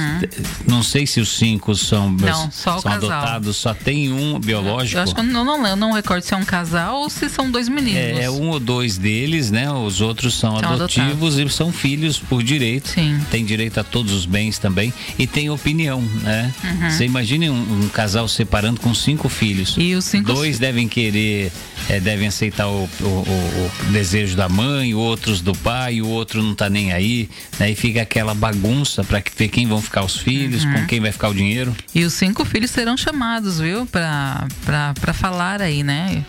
Não 0.68 0.84
sei 0.84 1.06
se 1.08 1.20
os 1.20 1.30
cinco 1.38 1.75
são, 1.75 2.08
Uhum. 2.08 2.18
Não, 2.18 2.51
são 2.51 2.82
casal. 2.82 2.94
adotados, 2.94 3.58
só 3.58 3.74
tem 3.74 4.12
um 4.12 4.40
biológico. 4.40 4.98
Eu 4.98 5.04
acho 5.04 5.13
que 5.13 5.20
eu 5.20 5.24
não, 5.24 5.44
não, 5.46 5.66
eu 5.68 5.75
não 5.75 5.92
recordo 5.94 6.24
se 6.24 6.34
é 6.34 6.38
um 6.38 6.44
casal 6.46 7.01
ou 7.01 7.10
se 7.10 7.30
são 7.30 7.50
dois 7.50 7.68
meninos. 7.70 7.96
É, 8.20 8.24
é 8.24 8.30
um 8.30 8.50
ou 8.50 8.60
dois 8.60 8.98
deles, 8.98 9.51
né? 9.51 9.72
Os 9.72 10.01
outros 10.01 10.34
são, 10.36 10.60
São 10.60 10.74
adotivos 10.74 11.38
e 11.38 11.48
são 11.50 11.72
filhos 11.72 12.18
por 12.20 12.44
direito. 12.44 12.90
Sim. 12.90 13.20
Tem 13.30 13.46
direito 13.46 13.80
a 13.80 13.84
todos 13.84 14.12
os 14.13 14.25
bens 14.25 14.58
também 14.58 14.94
e 15.18 15.25
tem 15.28 15.50
opinião, 15.50 16.01
né? 16.24 16.54
Uhum. 16.63 16.90
Você 16.90 17.06
imagine 17.06 17.50
um, 17.50 17.84
um 17.84 17.90
casal 17.90 18.28
separando 18.28 18.80
com 18.80 18.94
cinco 18.94 19.30
filhos. 19.30 19.75
E 19.78 19.96
os 19.96 20.06
cinco- 20.12 20.34
Dois 20.34 20.60
devem 20.60 20.88
querer, 20.88 21.51
é, 21.89 22.00
devem 22.00 22.27
aceitar 22.27 22.68
o, 22.68 22.88
o- 23.01 23.06
o- 23.06 23.72
o 23.88 23.91
desejo 23.91 24.36
da 24.36 24.48
mãe, 24.48 24.94
outros 24.94 25.41
do 25.41 25.53
pai, 25.53 26.01
o 26.01 26.08
outro 26.08 26.41
não 26.44 26.53
tá 26.53 26.70
nem 26.70 26.91
aí, 26.94 27.30
né? 27.60 27.72
E 27.72 27.75
fica 27.75 28.01
aquela 28.01 28.34
bagunça 28.36 29.03
para 29.03 29.22
ver 29.38 29.48
quem 29.48 29.68
vão 29.68 29.82
ficar 29.82 30.03
os 30.03 30.18
filhos, 30.18 30.63
Uhum. 30.63 30.74
com 30.74 30.86
quem 30.88 31.00
vai 31.00 31.12
ficar 31.12 31.30
o 31.30 31.34
dinheiro. 31.34 31.75
E 31.96 32.03
os 32.03 32.13
cinco 32.13 32.46
filhos 32.46 32.72
serão 32.72 32.96
chamados, 32.96 33.60
viu? 33.60 33.86
Pra 33.86 35.14
falar 35.14 35.62
aí, 35.62 35.83
né? 35.83 36.24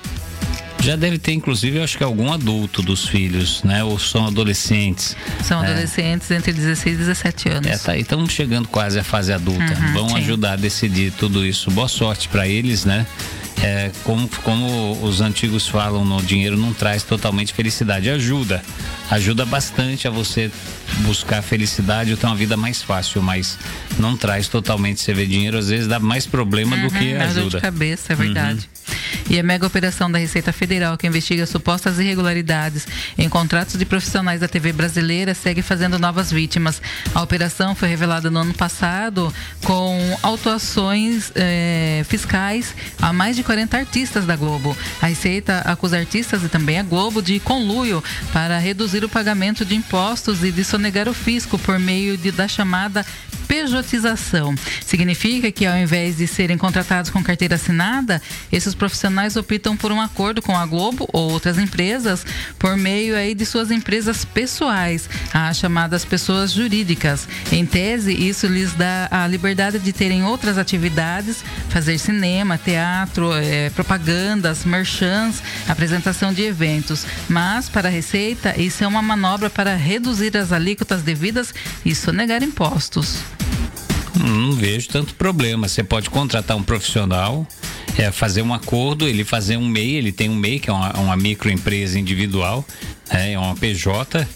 Já 0.83 0.97
deve 0.97 1.17
ter, 1.17 1.33
inclusive, 1.33 1.77
eu 1.79 1.85
acho 1.85 1.97
que 1.97 2.03
algum 2.03 2.33
adulto 2.33 2.83
dos 2.83 3.07
filhos, 3.07 3.63
né? 3.63 3.85
Ou 3.85 4.01
são 4.01 4.27
adolescentes. 4.27 5.17
São 5.45 5.63
É. 5.63 5.69
adolescentes 5.69 6.29
entre 6.33 6.53
16 6.53 6.97
e 6.97 6.99
17 6.99 7.49
anos. 7.51 7.71
É, 7.71 7.79
tá 7.79 7.93
aí, 7.93 8.01
estamos 8.01 8.33
chegando 8.33 8.67
quase 8.67 8.99
à 8.99 9.05
fase 9.05 9.33
adulta. 9.33 9.63
Uhum, 9.81 9.93
Vão 9.93 10.09
sim. 10.09 10.17
ajudar 10.17 10.55
a 10.55 10.57
decidir 10.57 11.13
tudo 11.13 11.47
isso. 11.47 11.71
Boa 11.71 11.87
sorte 11.87 12.29
para 12.29 12.49
eles, 12.49 12.85
né? 12.85 13.07
É, 13.63 13.93
como, 14.03 14.29
como 14.43 15.01
os 15.05 15.21
antigos 15.21 15.69
falam, 15.69 16.05
no 16.05 16.21
dinheiro 16.21 16.57
não 16.57 16.73
traz 16.73 17.05
totalmente 17.05 17.53
felicidade. 17.53 18.11
Ajuda. 18.11 18.61
Ajuda 19.09 19.47
bastante 19.47 20.09
a 20.09 20.11
você 20.11 20.51
buscar 21.03 21.43
felicidade 21.43 22.11
ou 22.11 22.17
ter 22.17 22.27
uma 22.27 22.35
vida 22.35 22.57
mais 22.57 22.83
fácil, 22.83 23.23
mas 23.23 23.57
não 23.99 24.17
traz 24.17 24.49
totalmente. 24.49 25.01
Você 25.01 25.15
vê 25.15 25.27
dinheiro, 25.27 25.57
às 25.59 25.69
vezes 25.69 25.87
dá 25.87 26.01
mais 26.01 26.27
problema 26.27 26.77
do 26.77 26.91
que 26.91 27.13
Uhum, 27.13 27.19
dá 27.19 27.27
dor 27.27 27.33
de 27.33 27.39
ajuda. 27.39 27.57
Uhum. 27.59 27.63
cabeça, 27.63 28.13
é 28.13 28.17
verdade. 28.17 28.69
E 29.33 29.39
a 29.39 29.43
mega 29.43 29.67
operação 29.67 30.13
da 30.13 30.19
Receita 30.19 30.53
Federal, 30.53 30.99
que 30.99 31.07
investiga 31.07 31.47
supostas 31.47 31.99
irregularidades 31.99 32.87
em 33.17 33.31
contratos 33.31 33.79
de 33.79 33.87
profissionais 33.87 34.41
da 34.41 34.47
TV 34.47 34.75
brasileira, 34.75 35.33
segue 35.33 35.63
fazendo 35.63 35.99
novas 35.99 36.31
vítimas. 36.31 36.83
A 37.15 37.23
operação 37.23 37.75
foi 37.75 37.89
revelada 37.89 38.31
no 38.31 38.41
ano 38.41 38.53
passado 38.53 39.33
com 39.65 40.19
autuações 40.23 41.33
eh, 41.35 42.05
fiscais 42.07 42.75
a 43.01 43.11
mais 43.11 43.35
de 43.35 43.43
40 43.43 43.75
artistas 43.75 44.27
da 44.27 44.37
Globo. 44.37 44.77
A 45.01 45.07
Receita 45.07 45.61
acusa 45.61 45.97
artistas 45.97 46.45
e 46.45 46.51
também 46.51 46.79
a 46.79 46.83
Globo 46.83 47.23
de 47.23 47.41
conluio 47.41 48.05
para 48.35 48.59
reduzir 48.59 49.03
o 49.03 49.09
pagamento 49.09 49.65
de 49.65 49.75
impostos 49.75 50.45
e 50.45 50.53
de 50.53 50.63
sonegar 50.63 51.09
o 51.09 51.15
fisco 51.15 51.59
por 51.59 51.79
meio 51.79 52.19
de, 52.19 52.31
da 52.31 52.47
chamada 52.47 53.03
pejotização. 53.53 54.55
Significa 54.81 55.53
que 55.53 55.67
ao 55.67 55.77
invés 55.77 56.17
de 56.17 56.27
serem 56.27 56.57
contratados 56.57 57.11
com 57.11 57.23
carteira 57.23 57.57
assinada, 57.57 58.23
esses 58.51 58.75
profissionais 58.75 59.37
optam 59.37 59.77
por 59.77 59.93
um 59.93 60.01
acordo 60.01 60.41
com 60.41 60.57
a 60.57 60.65
Globo 60.65 61.07
ou 61.13 61.31
outras 61.31 61.59
empresas 61.59 62.25
por 62.59 62.79
meio 62.79 63.15
aí 63.15 63.35
de 63.35 63.45
suas 63.45 63.71
empresas 63.71 64.25
pessoais, 64.25 65.07
as 65.35 65.59
chamadas 65.59 66.03
pessoas 66.03 66.51
jurídicas. 66.51 67.29
Em 67.53 67.67
tese, 67.67 68.15
isso 68.15 68.47
lhes 68.47 68.73
dá 68.73 69.07
a 69.11 69.27
liberdade 69.27 69.79
de 69.79 69.93
terem 69.93 70.25
outras 70.25 70.57
atividades, 70.57 71.45
fazer 71.69 71.99
cinema, 71.99 72.57
teatro, 72.57 73.35
eh, 73.35 73.69
propagandas, 73.75 74.65
merchans, 74.65 75.43
apresentação 75.69 76.33
de 76.33 76.41
eventos. 76.41 77.05
Mas 77.29 77.69
para 77.69 77.89
a 77.89 77.93
Receita, 77.93 78.59
isso 78.59 78.83
é 78.83 78.87
uma 78.87 79.03
manobra 79.03 79.51
para 79.51 79.77
reduzir 79.77 80.35
as 80.39 80.53
alíquotas 80.53 81.03
devidas 81.03 81.55
e 81.85 81.95
sonegar 81.95 82.43
impostos. 82.43 83.23
Não 84.19 84.53
vejo 84.53 84.89
tanto 84.89 85.15
problema. 85.15 85.69
Você 85.69 85.83
pode 85.83 86.11
contratar 86.11 86.57
um 86.57 86.63
profissional, 86.63 87.47
é, 87.97 88.11
fazer 88.11 88.43
um 88.43 88.53
acordo, 88.53 89.09
ele 89.09 89.25
fazer 89.25 89.57
um 89.57 89.67
MEI, 89.67 89.97
ele 89.97 90.13
tem 90.13 90.29
um 90.29 90.37
MEI, 90.37 90.59
que 90.59 90.71
é 90.71 90.73
uma, 90.73 90.93
uma 90.99 91.17
microempresa 91.17 91.99
individual, 91.99 92.65
né, 93.13 93.33
é 93.33 93.39
uma 93.39 93.55
PJ. 93.55 94.27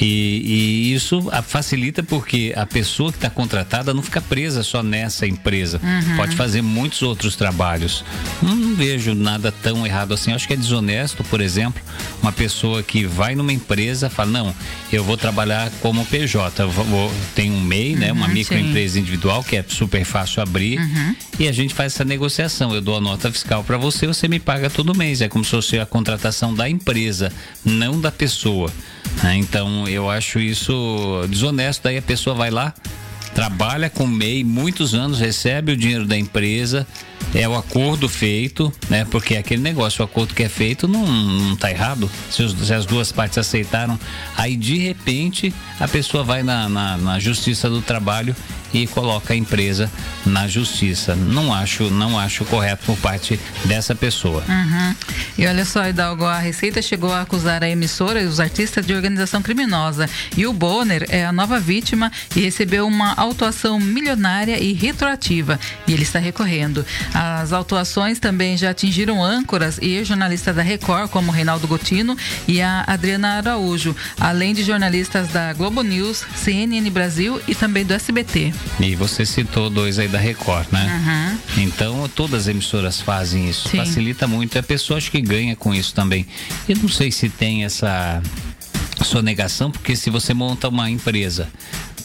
E, 0.00 0.42
e 0.44 0.94
isso 0.94 1.28
facilita 1.46 2.02
porque 2.02 2.52
a 2.56 2.64
pessoa 2.64 3.10
que 3.10 3.18
está 3.18 3.28
contratada 3.28 3.92
não 3.92 4.02
fica 4.02 4.20
presa 4.20 4.62
só 4.62 4.82
nessa 4.82 5.26
empresa. 5.26 5.80
Pode 6.16 6.36
fazer 6.36 6.62
muitos 6.62 7.02
outros 7.02 7.34
trabalhos. 7.36 8.04
Não, 8.42 8.54
não 8.54 8.74
vejo 8.76 9.14
nada 9.14 9.50
tão 9.50 9.86
errado 9.86 10.14
assim. 10.14 10.32
Acho 10.32 10.46
que 10.46 10.54
é 10.54 10.56
desonesto, 10.56 11.24
por 11.24 11.40
exemplo, 11.40 11.82
uma 12.22 12.32
pessoa 12.32 12.82
que 12.82 13.04
vai 13.04 13.34
numa 13.34 13.52
empresa 13.52 14.08
fala: 14.08 14.30
Não, 14.30 14.54
eu 14.92 15.02
vou 15.02 15.16
trabalhar 15.16 15.70
como 15.80 16.04
PJ. 16.06 16.64
Vou, 16.66 17.12
tem 17.34 17.50
um 17.50 17.60
MEI, 17.60 17.96
né? 17.96 18.12
Uma 18.12 18.26
Uhum, 18.28 18.34
microempresa 18.34 18.68
empresa 18.68 19.00
individual, 19.00 19.42
que 19.42 19.56
é 19.56 19.64
super 19.66 20.04
fácil 20.04 20.42
abrir, 20.42 20.78
e 21.38 21.48
a 21.48 21.52
gente 21.52 21.74
faz 21.74 21.94
essa 21.94 22.04
negociação. 22.04 22.74
Eu 22.74 22.80
dou 22.80 22.96
a 22.96 23.00
nota 23.00 23.30
fiscal 23.32 23.64
para 23.64 23.76
você, 23.76 24.06
você 24.06 24.28
me 24.28 24.38
paga 24.38 24.68
todo 24.70 24.94
mês. 24.94 25.20
É 25.22 25.28
como 25.28 25.44
se 25.44 25.50
fosse 25.50 25.78
a 25.78 25.86
contratação 25.86 26.54
da 26.54 26.68
empresa, 26.68 27.32
não 27.64 28.00
da 28.00 28.12
pessoa. 28.12 28.70
Né? 29.22 29.36
Então 29.36 29.86
eu 29.88 30.08
acho 30.10 30.38
isso 30.40 31.24
desonesto. 31.28 31.82
Daí 31.84 31.98
a 31.98 32.02
pessoa 32.02 32.34
vai 32.34 32.50
lá, 32.50 32.72
trabalha 33.34 33.88
com 33.90 34.04
o 34.04 34.08
MEI 34.08 34.42
muitos 34.44 34.94
anos, 34.94 35.18
recebe 35.20 35.72
o 35.72 35.76
dinheiro 35.76 36.06
da 36.06 36.16
empresa, 36.16 36.86
é 37.34 37.46
o 37.48 37.54
acordo 37.54 38.08
feito, 38.08 38.72
né? 38.88 39.04
Porque 39.10 39.34
é 39.34 39.38
aquele 39.38 39.62
negócio, 39.62 40.00
o 40.02 40.04
acordo 40.04 40.34
que 40.34 40.42
é 40.42 40.48
feito 40.48 40.88
não, 40.88 41.06
não 41.06 41.56
tá 41.56 41.70
errado. 41.70 42.10
Se, 42.30 42.42
os- 42.42 42.66
se 42.66 42.72
as 42.72 42.86
duas 42.86 43.12
partes 43.12 43.36
aceitaram, 43.38 43.98
aí 44.36 44.56
de 44.56 44.78
repente 44.78 45.52
a 45.78 45.86
pessoa 45.86 46.24
vai 46.24 46.42
na, 46.42 46.68
na, 46.68 46.96
na 46.96 47.18
Justiça 47.18 47.68
do 47.68 47.82
Trabalho 47.82 48.34
e 48.72 48.86
coloca 48.86 49.32
a 49.32 49.36
empresa 49.36 49.90
na 50.24 50.46
justiça. 50.46 51.14
Não 51.14 51.52
acho, 51.52 51.90
não 51.90 52.18
acho 52.18 52.44
correto 52.44 52.84
por 52.86 52.96
parte 52.98 53.38
dessa 53.64 53.94
pessoa. 53.94 54.42
Uhum. 54.48 54.94
E 55.36 55.46
olha 55.46 55.64
só, 55.64 55.86
Hidalgo, 55.86 56.24
a 56.24 56.38
Receita 56.38 56.82
chegou 56.82 57.12
a 57.12 57.22
acusar 57.22 57.62
a 57.62 57.68
emissora 57.68 58.22
e 58.22 58.26
os 58.26 58.40
artistas 58.40 58.86
de 58.86 58.94
organização 58.94 59.40
criminosa. 59.42 60.08
E 60.36 60.46
o 60.46 60.52
Bonner 60.52 61.06
é 61.08 61.24
a 61.24 61.32
nova 61.32 61.58
vítima 61.60 62.10
e 62.34 62.40
recebeu 62.40 62.86
uma 62.86 63.14
autuação 63.14 63.78
milionária 63.78 64.58
e 64.58 64.72
retroativa. 64.72 65.58
E 65.86 65.92
ele 65.92 66.02
está 66.02 66.18
recorrendo. 66.18 66.84
As 67.14 67.52
autuações 67.52 68.18
também 68.18 68.56
já 68.56 68.70
atingiram 68.70 69.22
âncoras 69.22 69.78
e 69.80 70.02
jornalistas 70.04 70.54
da 70.54 70.62
Record, 70.62 71.10
como 71.10 71.32
Reinaldo 71.32 71.66
Gotino 71.66 72.16
e 72.46 72.60
a 72.60 72.84
Adriana 72.86 73.36
Araújo, 73.36 73.94
além 74.18 74.54
de 74.54 74.62
jornalistas 74.62 75.28
da 75.28 75.52
Globo 75.52 75.82
News, 75.82 76.24
CNN 76.34 76.88
Brasil 76.90 77.40
e 77.46 77.54
também 77.54 77.84
do 77.84 77.94
SBT. 77.94 78.52
E 78.80 78.94
você 78.94 79.26
citou 79.26 79.68
dois 79.68 79.98
aí 79.98 80.08
da 80.08 80.18
Record, 80.18 80.66
né? 80.70 81.38
Uhum. 81.56 81.62
Então 81.64 82.08
todas 82.14 82.42
as 82.42 82.48
emissoras 82.48 83.00
fazem 83.00 83.48
isso. 83.48 83.68
Sim. 83.68 83.78
Facilita 83.78 84.26
muito. 84.26 84.58
A 84.58 84.62
pessoa 84.62 84.98
acho 84.98 85.10
que 85.10 85.20
ganha 85.20 85.56
com 85.56 85.74
isso 85.74 85.94
também. 85.94 86.26
Eu 86.68 86.76
não 86.76 86.88
sei 86.88 87.10
se 87.10 87.28
tem 87.28 87.64
essa 87.64 88.22
sonegação, 89.04 89.70
porque 89.70 89.96
se 89.96 90.10
você 90.10 90.34
monta 90.34 90.68
uma 90.68 90.90
empresa 90.90 91.48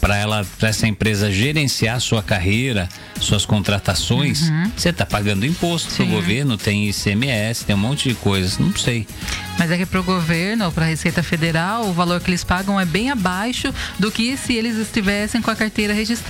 para 0.04 0.18
ela, 0.18 0.46
para 0.60 0.68
essa 0.68 0.86
empresa 0.86 1.32
gerenciar 1.32 1.98
sua 2.02 2.22
carreira, 2.22 2.90
suas 3.22 3.46
contratações, 3.46 4.50
uhum. 4.50 4.70
você 4.76 4.90
está 4.90 5.06
pagando 5.06 5.46
imposto 5.46 5.94
para 5.96 6.04
o 6.04 6.08
governo, 6.10 6.58
tem 6.58 6.90
ICMS, 6.90 7.64
tem 7.64 7.74
um 7.74 7.80
monte 7.80 8.10
de 8.10 8.16
coisas, 8.16 8.58
não 8.58 8.76
sei. 8.76 9.08
Mas 9.58 9.72
é 9.72 9.78
que 9.78 9.86
para 9.86 10.02
o 10.02 10.04
governo, 10.04 10.70
para 10.74 10.84
a 10.84 10.90
Receita 10.90 11.24
Federal, 11.24 11.88
o 11.88 11.94
valor 11.94 12.20
que 12.20 12.30
eles 12.30 12.44
pagam 12.44 12.78
é 12.78 12.86
bem 12.86 13.12
abaixo 13.12 13.74
do 13.98 14.12
que 14.12 14.36
se 14.36 14.54
eles 14.54 14.76
estivessem 14.76 15.42
com 15.42 15.50
a 15.50 15.56
carteira 15.56 15.94
registrada. 15.94 16.22